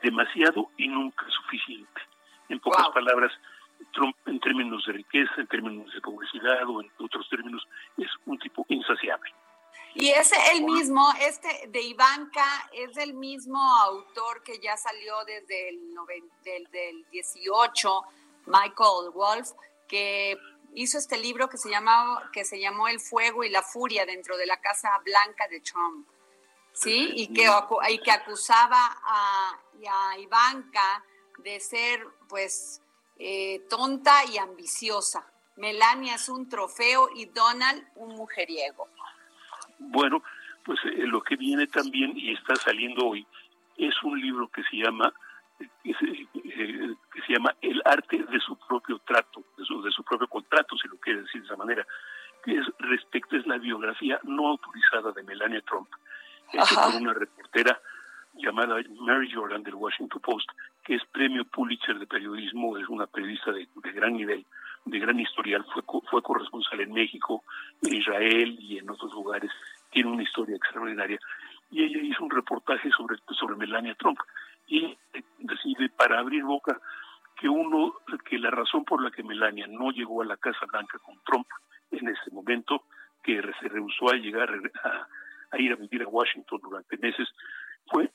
[0.02, 2.02] demasiado y nunca suficiente.
[2.52, 2.94] En pocas wow.
[2.94, 3.32] palabras,
[3.94, 7.66] Trump en términos de riqueza, en términos de publicidad o en otros términos,
[7.98, 9.34] es un tipo insaciable.
[9.94, 15.70] Y es el mismo, este de Ivanka, es el mismo autor que ya salió desde
[15.70, 15.80] el,
[16.44, 18.02] del, del 18,
[18.48, 19.50] Michael Wolf,
[19.88, 20.38] que
[20.74, 24.38] hizo este libro que se, llamaba, que se llamó El fuego y la furia dentro
[24.38, 26.08] de la Casa Blanca de Trump.
[26.74, 27.12] ¿Sí?
[27.16, 27.50] Y que,
[27.90, 31.04] y que acusaba a, a Ivanka
[31.44, 32.82] de ser, pues,
[33.20, 35.24] eh, tonta y ambiciosa.
[35.58, 38.88] Melania es un trofeo y Donald un mujeriego.
[39.78, 40.24] Bueno,
[40.64, 43.28] pues eh, lo que viene también y está saliendo hoy
[43.78, 45.14] es un libro que se llama
[45.60, 49.92] que se, eh, que se llama El arte de su propio trato, de su, de
[49.92, 51.86] su propio contrato, si lo quiere decir de esa manera,
[52.44, 55.90] que es respecto es la biografía no autorizada de Melania Trump,
[56.54, 57.80] hecho por una reportera
[58.34, 60.50] llamada Mary Jordan del Washington Post,
[60.84, 64.46] que es premio Pulitzer de periodismo, es una periodista de, de gran nivel,
[64.86, 67.44] de gran historial, fue, fue corresponsal en México,
[67.82, 69.52] en Israel y en otros lugares,
[69.92, 71.20] tiene una historia extraordinaria.
[71.70, 74.20] Y ella hizo un reportaje sobre, sobre Melania Trump
[74.68, 74.98] y
[75.40, 76.80] decide, para abrir boca,
[77.40, 81.00] que uno, que la razón por la que Melania no llegó a la Casa Blanca
[81.00, 81.48] con Trump
[81.92, 82.84] en ese momento,
[83.24, 84.50] que se rehusó a llegar
[84.84, 85.08] a,
[85.52, 87.28] a ir a vivir a Washington durante meses,
[87.88, 88.12] fue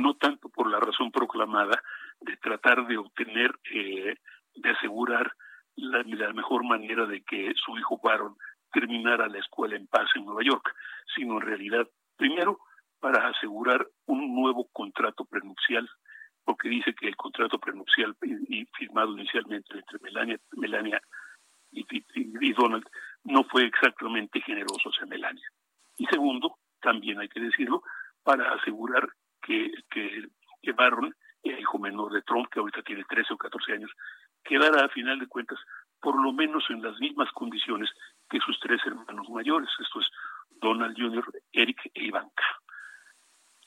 [0.00, 1.82] no tanto por la razón proclamada
[2.20, 4.16] de tratar de obtener, eh,
[4.54, 5.32] de asegurar
[5.76, 8.36] la, mejor manera de que su hijo Baron
[8.72, 10.74] terminara la escuela en paz en Nueva York,
[11.14, 12.58] sino en realidad, primero,
[13.00, 15.88] para asegurar un nuevo contrato prenupcial,
[16.44, 18.16] porque dice que el contrato prenupcial
[18.76, 21.00] firmado inicialmente entre Melania, Melania
[21.70, 22.86] y, y, y Donald
[23.24, 25.48] no fue exactamente generoso hacia Melania.
[25.96, 27.82] Y segundo, también hay que decirlo,
[28.22, 29.08] para asegurar
[29.44, 33.90] que, que, Barron, el hijo menor de Trump, que ahorita tiene 13 o 14 años,
[34.42, 35.58] quedara a final de cuentas
[36.00, 37.90] por lo menos en las mismas condiciones
[38.28, 40.06] que sus tres hermanos mayores, esto es
[40.60, 42.44] Donald Jr., Eric e Ivanka.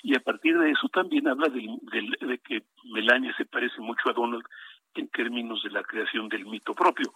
[0.03, 4.43] Y a partir de eso también habla de que Melania se parece mucho a Donald
[4.93, 7.11] en términos de la creación del mito propio,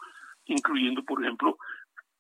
[0.46, 1.58] incluyendo, por ejemplo,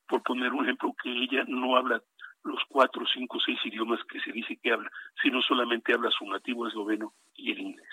[0.07, 2.01] por poner un ejemplo, que ella no habla
[2.43, 4.89] los cuatro, cinco, seis idiomas que se dice que habla,
[5.21, 7.89] sino solamente habla su nativo esloveno y el inglés.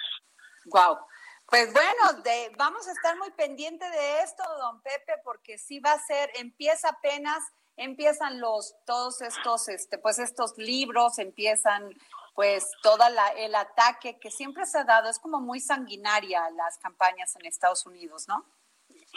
[0.67, 0.99] Wow.
[1.47, 5.93] Pues bueno, de, vamos a estar muy pendiente de esto, don Pepe, porque sí va
[5.93, 7.39] a ser, empieza apenas,
[7.77, 11.91] empiezan los, todos estos, este, pues estos libros, empiezan
[12.35, 16.79] pues toda la, el ataque que siempre se ha dado, es como muy sanguinaria las
[16.79, 18.45] campañas en Estados Unidos, ¿no?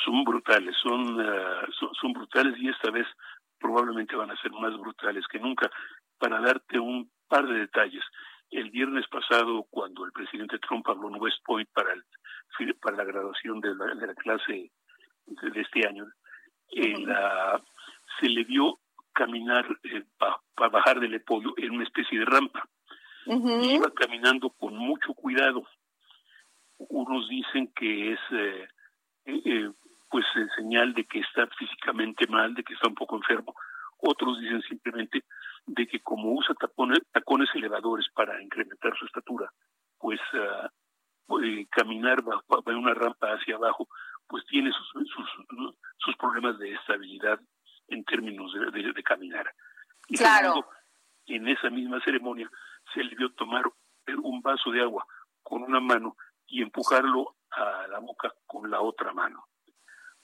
[0.04, 3.06] Son brutales, son, uh, son, son brutales y esta vez
[3.62, 5.70] probablemente van a ser más brutales que nunca.
[6.18, 8.04] Para darte un par de detalles,
[8.50, 13.06] el viernes pasado, cuando el presidente Trump habló en West Point para, el, para la
[13.06, 14.72] graduación de la, de la clase
[15.26, 16.06] de, este año,
[16.72, 17.62] eh, la,
[18.20, 18.80] se le vio
[19.14, 22.68] caminar eh, para pa bajar del podio en una especie de rampa.
[23.26, 23.76] Uh -huh.
[23.76, 25.66] Iba caminando con mucho cuidado.
[26.78, 28.68] Unos dicen que es eh,
[29.26, 29.72] eh,
[30.12, 33.56] pues en señal de que está físicamente mal, de que está un poco enfermo.
[33.98, 35.24] Otros dicen simplemente
[35.66, 39.50] de que como usa tapones, tacones elevadores para incrementar su estatura,
[39.98, 40.68] pues uh,
[41.26, 43.88] puede caminar bajo, una rampa hacia abajo,
[44.28, 47.40] pues tiene sus, sus, sus problemas de estabilidad
[47.88, 49.50] en términos de, de, caminar.
[50.10, 50.68] Y claro.
[51.28, 52.50] en esa misma ceremonia
[52.94, 53.64] se le vio tomar
[54.24, 55.06] un vaso de agua
[55.42, 59.46] con una mano y empujarlo a la boca con la otra mano.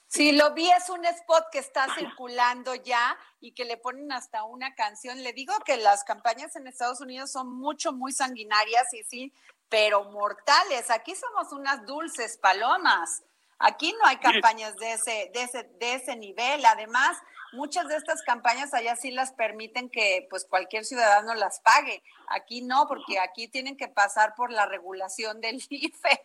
[0.07, 4.43] Sí, lo vi, es un spot que está circulando ya y que le ponen hasta
[4.45, 5.21] una canción.
[5.21, 9.33] Le digo que las campañas en Estados Unidos son mucho, muy sanguinarias y sí,
[9.67, 10.89] pero mortales.
[10.91, 13.23] Aquí somos unas dulces palomas.
[13.59, 16.65] Aquí no hay campañas de ese, de ese, de ese nivel.
[16.65, 17.17] Además,
[17.51, 22.01] muchas de estas campañas allá sí las permiten que pues cualquier ciudadano las pague.
[22.29, 26.21] Aquí no, porque aquí tienen que pasar por la regulación del IFE.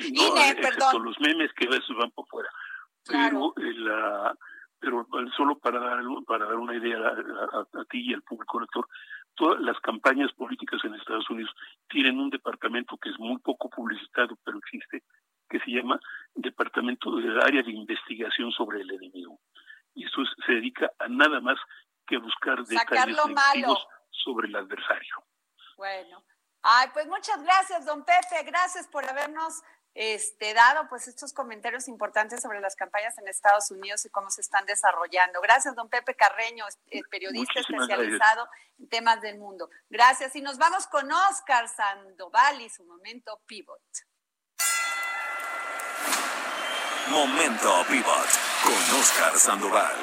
[0.00, 1.04] INE, perdón.
[1.04, 2.48] los memes que ves van por fuera.
[3.08, 4.36] Pero, la,
[4.78, 5.06] pero
[5.36, 8.88] solo para dar, para dar una idea a, ti y al público lector,
[9.34, 11.54] todas las campañas políticas en Estados Unidos
[11.88, 15.02] tienen un departamento que es muy poco publicitado, pero existe,
[15.48, 15.98] que se llama
[16.34, 19.40] Departamento del Área de Investigación sobre el Enemigo.
[19.94, 21.58] Y eso se dedica a nada más
[22.06, 23.16] que buscar detalles
[24.10, 25.24] sobre el adversario.
[25.76, 26.22] Bueno.
[26.62, 28.42] Ay, pues muchas gracias, don Pepe.
[28.44, 29.62] Gracias por habernos
[30.00, 34.42] este, dado pues estos comentarios importantes sobre las campañas en Estados Unidos y cómo se
[34.42, 35.40] están desarrollando.
[35.40, 39.68] Gracias, don Pepe Carreño, eh, periodista especializado en temas del mundo.
[39.90, 40.36] Gracias.
[40.36, 43.82] Y nos vamos con Oscar Sandoval y su momento pivot.
[47.08, 48.28] Momento pivot
[48.62, 49.96] con Oscar Sandoval.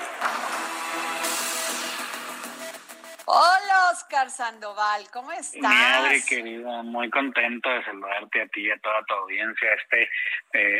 [3.27, 5.53] Hola, Oscar Sandoval, ¿cómo estás?
[5.53, 10.09] Mi madre querida, muy contento de saludarte a ti y a toda tu audiencia este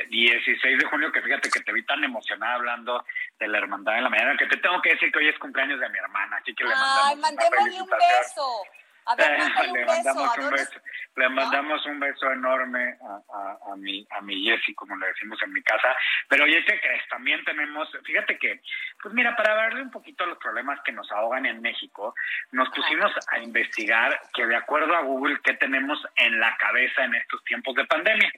[0.10, 3.04] 16 eh, de junio, que fíjate que te vi tan emocionada hablando
[3.40, 5.80] de la hermandad de la mañana, que te tengo que decir que hoy es cumpleaños
[5.80, 8.64] de mi hermana, así que le mandamos Ay, mandémosle un beso.
[9.08, 9.38] A ver,
[9.72, 10.82] le mandamos un beso.
[11.16, 15.54] Le mandamos un beso enorme a, a, mi, a mi Jessy, como le decimos en
[15.54, 15.96] mi casa.
[16.28, 17.08] Pero oye, ¿qué crees?
[17.08, 18.62] También tenemos, fíjate que,
[19.02, 22.16] pues mira, para darle un poquito a los problemas que nos ahogan en México,
[22.52, 27.16] nos pusimos a investigar que de acuerdo a Google, ¿qué tenemos en la cabeza en
[27.16, 28.32] estos tiempos de pandemia?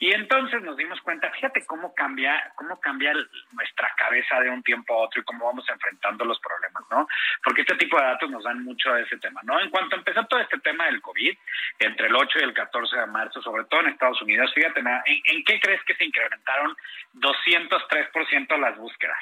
[0.00, 3.12] Y entonces nos dimos cuenta, fíjate cómo cambia, cómo cambia
[3.50, 7.08] nuestra cabeza de un tiempo a otro y cómo vamos enfrentando los problemas, ¿no?
[7.42, 9.58] Porque este tipo de datos nos dan mucho de ese tema, ¿no?
[9.58, 11.36] En cuanto empezó todo este tema del COVID,
[11.80, 14.86] entre el 8 y el 14 de marzo, sobre todo en Estados Unidos, fíjate, ¿en,
[14.86, 16.76] en qué crees que se incrementaron
[17.14, 19.18] 203% las búsquedas?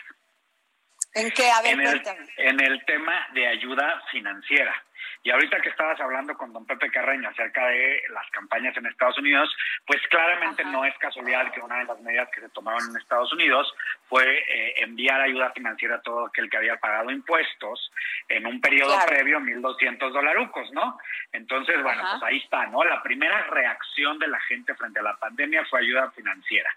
[1.16, 1.50] ¿En qué?
[1.50, 2.02] A ver, en el,
[2.36, 4.74] en el tema de ayuda financiera.
[5.22, 9.18] Y ahorita que estabas hablando con don Pepe Carreño acerca de las campañas en Estados
[9.18, 9.52] Unidos,
[9.84, 13.32] pues claramente no es casualidad que una de las medidas que se tomaron en Estados
[13.32, 13.74] Unidos
[14.08, 17.90] fue eh, enviar ayuda financiera a todo aquel que había pagado impuestos
[18.28, 20.96] en un periodo previo, 1.200 dolarucos, ¿no?
[21.32, 22.84] Entonces, bueno, pues ahí está, ¿no?
[22.84, 26.70] La primera reacción de la gente frente a la pandemia fue ayuda financiera.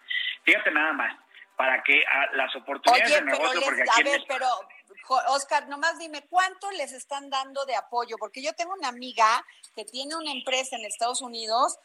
[0.43, 1.15] Fíjate nada más,
[1.59, 4.47] para que ah, las oportunidades de negocio, porque aquí a ver, pero
[5.27, 8.15] Oscar, nomás dime, ¿cuánto les están dando de apoyo?
[8.17, 9.43] Porque yo tengo una amiga
[9.75, 11.77] que tiene una empresa en Estados Unidos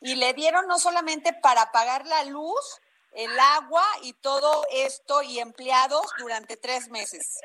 [0.00, 2.80] y le dieron no solamente para pagar la luz,
[3.14, 7.40] el agua y todo esto y empleados durante tres meses.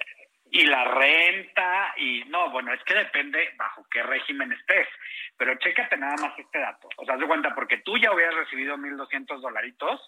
[0.49, 4.87] Y la renta, y no, bueno, es que depende bajo qué régimen estés.
[5.37, 6.87] Pero chécate nada más este dato.
[6.97, 10.01] O sea, haz de cuenta, porque tú ya hubieras recibido 1.200 dolaritos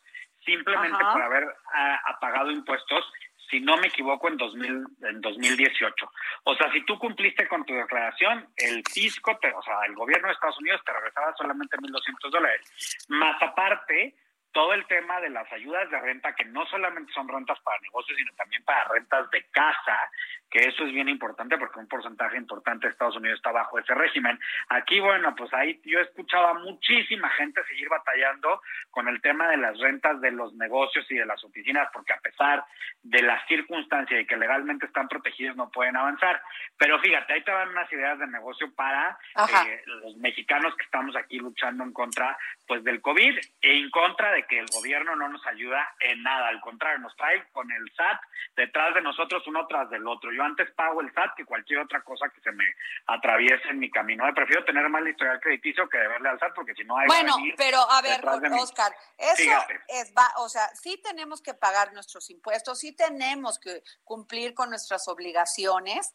[0.46, 3.06] simplemente por haber uh, pagado impuestos
[3.50, 6.12] si no me equivoco, en, 2000, en 2018.
[6.44, 10.28] O sea, si tú cumpliste con tu declaración, el fisco, te, o sea, el gobierno
[10.28, 13.06] de Estados Unidos te regresaba solamente 1.200 dólares.
[13.10, 14.16] Más aparte,
[14.58, 18.18] todo el tema de las ayudas de renta, que no solamente son rentas para negocios,
[18.18, 20.10] sino también para rentas de casa,
[20.50, 23.94] que eso es bien importante porque un porcentaje importante de Estados Unidos está bajo ese
[23.94, 24.40] régimen.
[24.70, 29.78] Aquí, bueno, pues ahí yo escuchaba muchísima gente seguir batallando con el tema de las
[29.78, 32.66] rentas de los negocios y de las oficinas, porque a pesar
[33.04, 36.42] de las circunstancias y que legalmente están protegidos, no pueden avanzar.
[36.80, 41.16] Pero fíjate, ahí te van unas ideas de negocio para eh, los mexicanos que estamos
[41.16, 42.36] aquí luchando en contra
[42.66, 46.48] pues del COVID e en contra de que el gobierno no nos ayuda en nada,
[46.48, 48.22] al contrario, nos trae con el SAT
[48.56, 52.02] detrás de nosotros uno tras del otro yo antes pago el SAT que cualquier otra
[52.02, 52.66] cosa que se me
[53.08, 54.26] atraviese en mi camino.
[54.26, 57.36] Me prefiero tener más historial crediticio que deberle al SAT porque si no hay Bueno,
[57.56, 58.22] pero a ver,
[58.60, 63.84] Oscar, eso es va, o sea, sí tenemos que pagar nuestros impuestos, sí tenemos que
[64.04, 66.14] cumplir con nuestras obligaciones,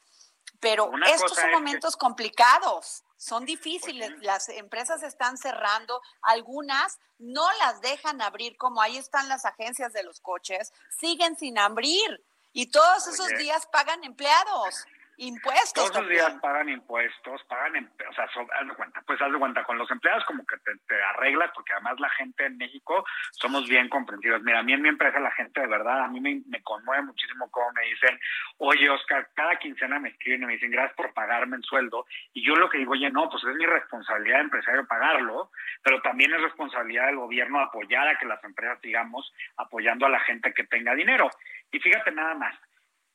[0.61, 3.05] pero estos son momentos complicados.
[3.23, 9.29] Son difíciles, pues las empresas están cerrando, algunas no las dejan abrir, como ahí están
[9.29, 12.21] las agencias de los coches, siguen sin abrir.
[12.53, 14.85] Y todos esos días pagan empleados.
[15.17, 15.73] Impuestos.
[15.91, 19.33] Todos los días pagan impuestos, pagan, em- o sea, so- haz de cuenta, pues haz
[19.33, 22.57] de cuenta, con los empleados como que te, te arreglas, porque además la gente en
[22.57, 24.43] México somos bien comprensivos.
[24.43, 27.03] Mira, a mí en mi empresa la gente de verdad, a mí me, me conmueve
[27.03, 28.19] muchísimo cómo me dicen,
[28.59, 32.45] oye Oscar, cada quincena me escriben y me dicen, gracias por pagarme el sueldo, y
[32.47, 35.51] yo lo que digo, oye, no, pues es mi responsabilidad de empresario pagarlo,
[35.83, 40.21] pero también es responsabilidad del gobierno apoyar a que las empresas sigamos apoyando a la
[40.21, 41.31] gente que tenga dinero.
[41.71, 42.55] Y fíjate nada más,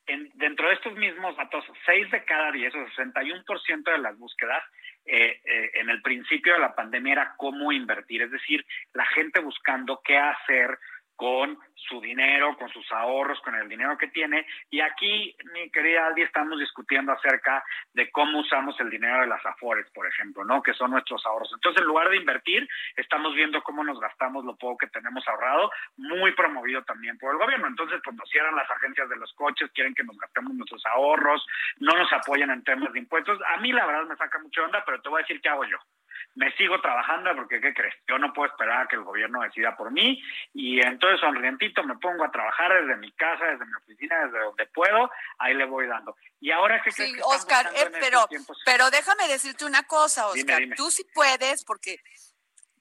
[0.07, 4.63] en- dentro de estos mismos datos, 6 de cada 10, o 61% de las búsquedas
[5.05, 9.39] eh, eh, en el principio de la pandemia era cómo invertir, es decir, la gente
[9.39, 10.77] buscando qué hacer
[11.17, 14.45] con su dinero, con sus ahorros, con el dinero que tiene.
[14.69, 17.63] Y aquí, mi querida Aldi, estamos discutiendo acerca
[17.93, 20.61] de cómo usamos el dinero de las afores, por ejemplo, ¿no?
[20.61, 21.51] Que son nuestros ahorros.
[21.53, 25.71] Entonces, en lugar de invertir, estamos viendo cómo nos gastamos lo poco que tenemos ahorrado,
[25.97, 27.67] muy promovido también por el gobierno.
[27.67, 31.45] Entonces, pues nos cierran las agencias de los coches, quieren que nos gastemos nuestros ahorros,
[31.79, 33.39] no nos apoyan en temas de impuestos.
[33.55, 35.65] A mí, la verdad, me saca mucho onda, pero te voy a decir qué hago
[35.65, 35.77] yo
[36.35, 37.95] me sigo trabajando porque, ¿qué crees?
[38.07, 40.21] Yo no puedo esperar a que el gobierno decida por mí
[40.53, 44.65] y entonces sonrientito me pongo a trabajar desde mi casa, desde mi oficina, desde donde
[44.67, 45.09] puedo,
[45.39, 46.15] ahí le voy dando.
[46.39, 48.27] Y ahora que Sí, Oscar, eh, pero,
[48.65, 50.45] pero déjame decirte una cosa, Oscar.
[50.45, 50.75] Dime, dime.
[50.75, 51.99] Tú sí puedes porque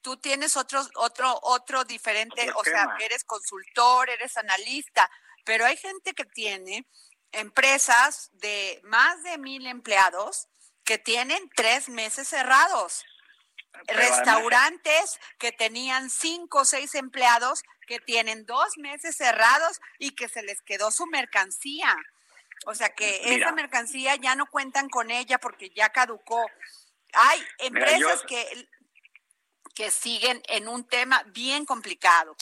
[0.02, 5.10] tú tienes otro, otro, otro diferente, Otro o sea, eres consultor, eres analista,
[5.44, 6.86] pero hay gente que tiene
[7.32, 10.48] empresas de más de mil empleados
[10.84, 13.04] que tienen tres meses cerrados.
[13.88, 20.42] Restaurantes que tenían cinco o seis empleados que tienen dos meses cerrados y que se
[20.42, 21.96] les quedó su mercancía.
[22.66, 23.46] O sea que Mira.
[23.46, 26.44] esa mercancía ya no cuentan con ella porque ya caducó.
[27.12, 27.38] Hay
[27.70, 28.68] Mira, empresas yo- que,
[29.74, 32.36] que siguen en un tema bien complicado.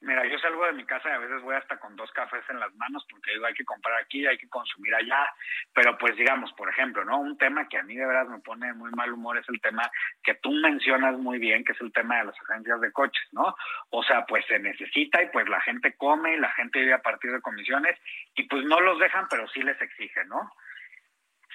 [0.00, 2.60] Mira, yo salgo de mi casa y a veces voy hasta con dos cafés en
[2.60, 5.28] las manos porque digo, hay que comprar aquí, hay que consumir allá.
[5.74, 7.18] Pero pues digamos, por ejemplo, ¿no?
[7.18, 9.90] Un tema que a mí de verdad me pone muy mal humor es el tema
[10.22, 13.56] que tú mencionas muy bien, que es el tema de las agencias de coches, ¿no?
[13.90, 17.02] O sea, pues se necesita y pues la gente come y la gente vive a
[17.02, 17.98] partir de comisiones
[18.34, 20.50] y pues no los dejan, pero sí les exigen, ¿no?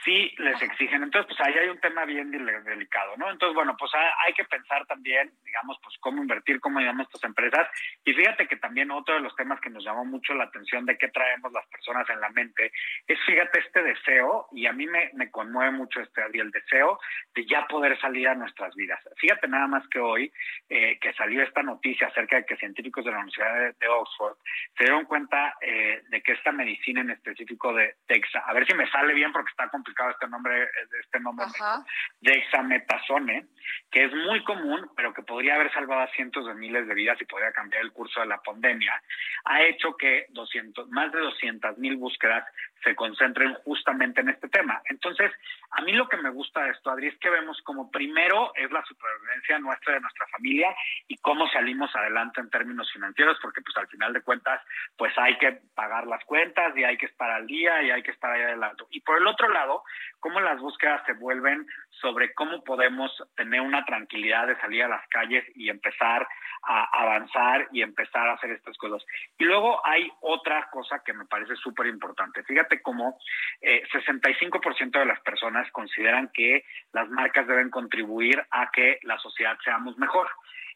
[0.03, 1.03] Sí les exigen.
[1.03, 3.29] Entonces, pues ahí hay un tema bien delicado, ¿no?
[3.29, 7.23] Entonces, bueno, pues ha- hay que pensar también, digamos, pues cómo invertir, cómo llamamos estas
[7.23, 7.67] empresas.
[8.03, 10.97] Y fíjate que también otro de los temas que nos llamó mucho la atención de
[10.97, 12.71] qué traemos las personas en la mente
[13.07, 16.99] es, fíjate, este deseo, y a mí me, conmueve mucho este el deseo
[17.33, 18.99] de ya poder salir a nuestras vidas.
[19.17, 20.31] Fíjate nada más que hoy
[20.69, 24.37] eh, que salió esta noticia acerca de que científicos de la Universidad de, Oxford
[24.77, 28.73] se dieron cuenta eh, de que esta medicina en específico de Dexa, a ver si
[28.73, 30.69] me sale bien porque está complicado este nombre,
[30.99, 31.85] este nombre Ajá.
[32.21, 33.47] dexametasone,
[33.91, 37.21] que es muy común, pero que podría haber salvado a cientos de miles de vidas
[37.21, 39.01] y podría cambiar el curso de la pandemia,
[39.45, 42.45] ha hecho que 200, más de 200 mil búsquedas
[42.83, 44.81] se concentren justamente en este tema.
[44.85, 45.31] Entonces,
[45.71, 48.71] a mí lo que me gusta de esto, Adri, es que vemos como primero es
[48.71, 50.75] la supervivencia nuestra de nuestra familia
[51.07, 54.61] y cómo salimos adelante en términos financieros, porque pues al final de cuentas,
[54.97, 58.11] pues hay que pagar las cuentas y hay que estar al día y hay que
[58.11, 58.83] estar ahí adelante.
[58.89, 59.80] Y por el otro lado,
[60.19, 65.07] cómo las búsquedas se vuelven sobre cómo podemos tener una tranquilidad de salir a las
[65.09, 66.27] calles y empezar
[66.63, 69.03] a avanzar y empezar a hacer estas cosas.
[69.37, 72.43] Y luego hay otra cosa que me parece súper importante.
[72.43, 73.17] Fíjate cómo
[73.61, 79.57] eh, 65% de las personas consideran que las marcas deben contribuir a que la sociedad
[79.63, 80.29] seamos mejor.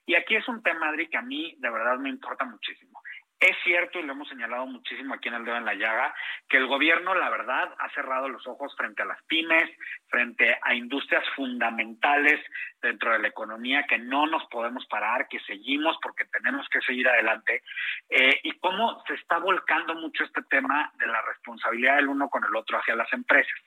[0.08, 3.02] Y aquí es un tema, Adri, que a mí de verdad me importa muchísimo.
[3.40, 6.16] Es cierto, y lo hemos señalado muchísimo aquí en el dedo en la llaga,
[6.48, 9.70] que el gobierno, la verdad, ha cerrado los ojos frente a las pymes,
[10.08, 12.40] frente a industrias fundamentales
[12.82, 17.10] dentro de la economía que no nos podemos parar, que seguimos porque tenemos que seguir
[17.10, 17.62] adelante,
[18.10, 22.44] eh, y cómo se está volcando mucho este tema de la responsabilidad del uno con
[22.46, 23.60] el otro hacia las empresas.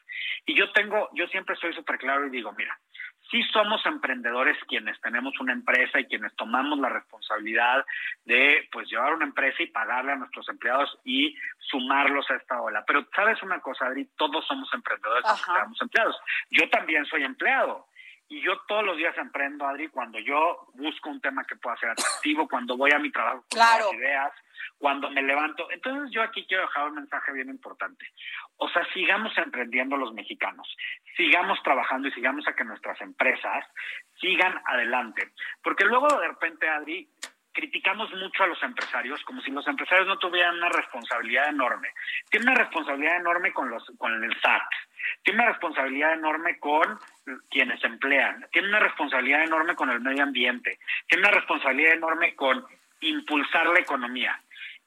[0.47, 2.79] Y yo tengo, yo siempre soy súper claro y digo, mira,
[3.31, 7.85] sí somos emprendedores quienes tenemos una empresa y quienes tomamos la responsabilidad
[8.25, 12.85] de pues llevar una empresa y pagarle a nuestros empleados y sumarlos a esta ola.
[12.87, 16.17] Pero sabes una cosa, Adri, todos somos emprendedores seamos empleados.
[16.51, 17.87] Yo también soy empleado.
[18.31, 21.89] Y yo todos los días emprendo, Adri, cuando yo busco un tema que pueda ser
[21.91, 23.85] atractivo, cuando voy a mi trabajo con Claro.
[23.85, 24.33] nuevas ideas,
[24.77, 25.71] cuando me levanto.
[25.71, 28.07] Entonces yo aquí quiero dejar un mensaje bien importante.
[28.57, 30.69] O sea, sigamos emprendiendo los mexicanos,
[31.17, 33.65] sigamos trabajando y sigamos a que nuestras empresas
[34.21, 35.33] sigan adelante.
[35.63, 37.09] Porque luego de repente, Adri,
[37.59, 41.89] criticamos mucho a los empresarios como si los empresarios no tuvieran una responsabilidad enorme.
[42.31, 44.63] Tienen una responsabilidad enorme con los con el SAT.
[45.25, 46.99] Tienen una responsabilidad enorme con
[47.51, 48.47] quienes emplean.
[48.53, 50.79] Tienen una responsabilidad enorme con el medio ambiente.
[51.09, 52.65] Tienen una responsabilidad enorme con
[53.01, 54.41] impulsar la economía.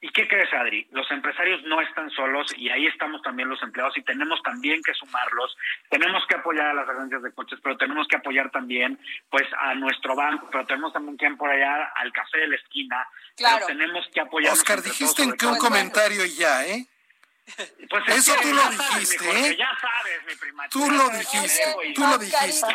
[0.03, 0.87] ¿Y qué crees, Adri?
[0.91, 4.95] Los empresarios no están solos y ahí estamos también los empleados y tenemos también que
[4.95, 5.55] sumarlos.
[5.89, 8.97] Tenemos que apoyar a las agencias de coches, pero tenemos que apoyar también
[9.29, 13.07] pues a nuestro banco, pero tenemos también que apoyar al café de la esquina.
[13.37, 13.67] Claro.
[13.67, 14.53] Pero tenemos que apoyar.
[14.53, 16.87] Oscar, dijiste en que un comentario y ya, ¿eh?
[17.89, 18.77] Pues es Eso tú lo sabes,
[19.09, 19.57] dijiste, ¿eh?
[19.57, 20.69] Ya sabes, mi prima.
[20.69, 22.67] Tú lo dijiste, Oye, tú lo dijiste.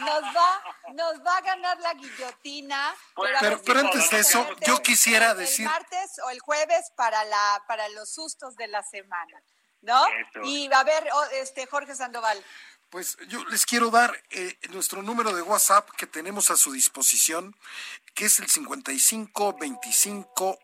[0.00, 0.62] Nos va,
[0.92, 2.94] nos va a ganar la guillotina.
[3.14, 7.64] Pues, pero- antes de eso, yo quisiera el decir- martes o el jueves para la
[7.66, 9.42] para los sustos de la semana,
[9.82, 10.06] ¿no?
[10.06, 10.42] Eso.
[10.44, 12.42] Y a ver, este Jorge Sandoval.
[12.90, 17.54] Pues yo les quiero dar eh, nuestro número de WhatsApp que tenemos a su disposición,
[18.14, 20.58] que es el 55 25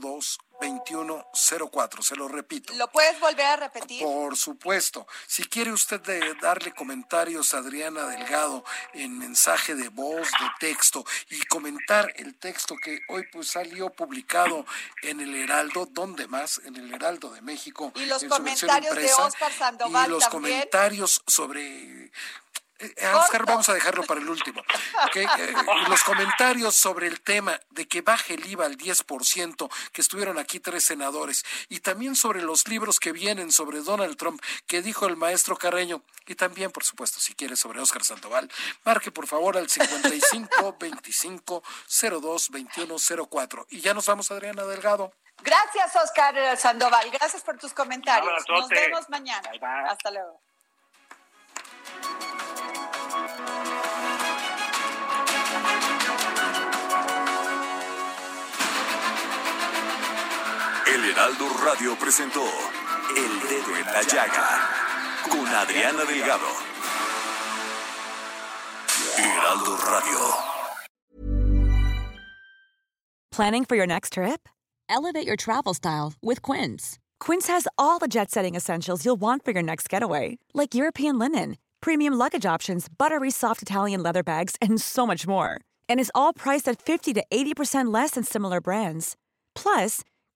[0.00, 1.26] 02 21
[1.70, 2.02] 04.
[2.02, 2.72] Se lo repito.
[2.74, 4.02] ¿Lo puedes volver a repetir?
[4.02, 5.06] Por supuesto.
[5.26, 11.04] Si quiere usted de- darle comentarios a Adriana Delgado en mensaje de voz, de texto
[11.30, 14.64] y comentar el texto que hoy pues salió publicado
[15.02, 16.60] en el Heraldo, ¿dónde más?
[16.64, 17.92] En el Heraldo de México.
[17.94, 20.54] Y los en su versión comentarios de impresa, Óscar Sandoval Y los también.
[20.60, 22.10] comentarios sobre...
[22.78, 24.62] Eh, Oscar, vamos a dejarlo para el último.
[25.14, 25.54] Eh,
[25.88, 30.60] los comentarios sobre el tema de que baje el IVA al 10%, que estuvieron aquí
[30.60, 35.16] tres senadores, y también sobre los libros que vienen sobre Donald Trump, que dijo el
[35.16, 38.50] maestro Carreño, y también, por supuesto, si quiere, sobre Oscar Sandoval,
[38.84, 41.62] marque por favor al 55 25
[42.20, 42.96] 02 21
[43.30, 43.66] 04.
[43.70, 45.12] Y ya nos vamos, Adriana Delgado.
[45.42, 47.10] Gracias, Oscar Sandoval.
[47.10, 48.44] Gracias por tus comentarios.
[48.48, 49.48] Nos vemos mañana.
[49.50, 49.88] Bye, bye.
[49.88, 50.40] Hasta luego.
[61.16, 62.42] Heraldo Radio presentó
[63.16, 64.60] El Dedo en la Llaga
[65.30, 66.44] con Adriana Delgado.
[69.16, 70.18] Heraldo Radio.
[73.32, 74.46] Planning for your next trip?
[74.90, 76.98] Elevate your travel style with Quince.
[77.18, 81.18] Quince has all the jet setting essentials you'll want for your next getaway, like European
[81.18, 85.62] linen, premium luggage options, buttery soft Italian leather bags, and so much more.
[85.88, 89.16] And is all priced at 50 to 80% less than similar brands.
[89.54, 90.02] Plus,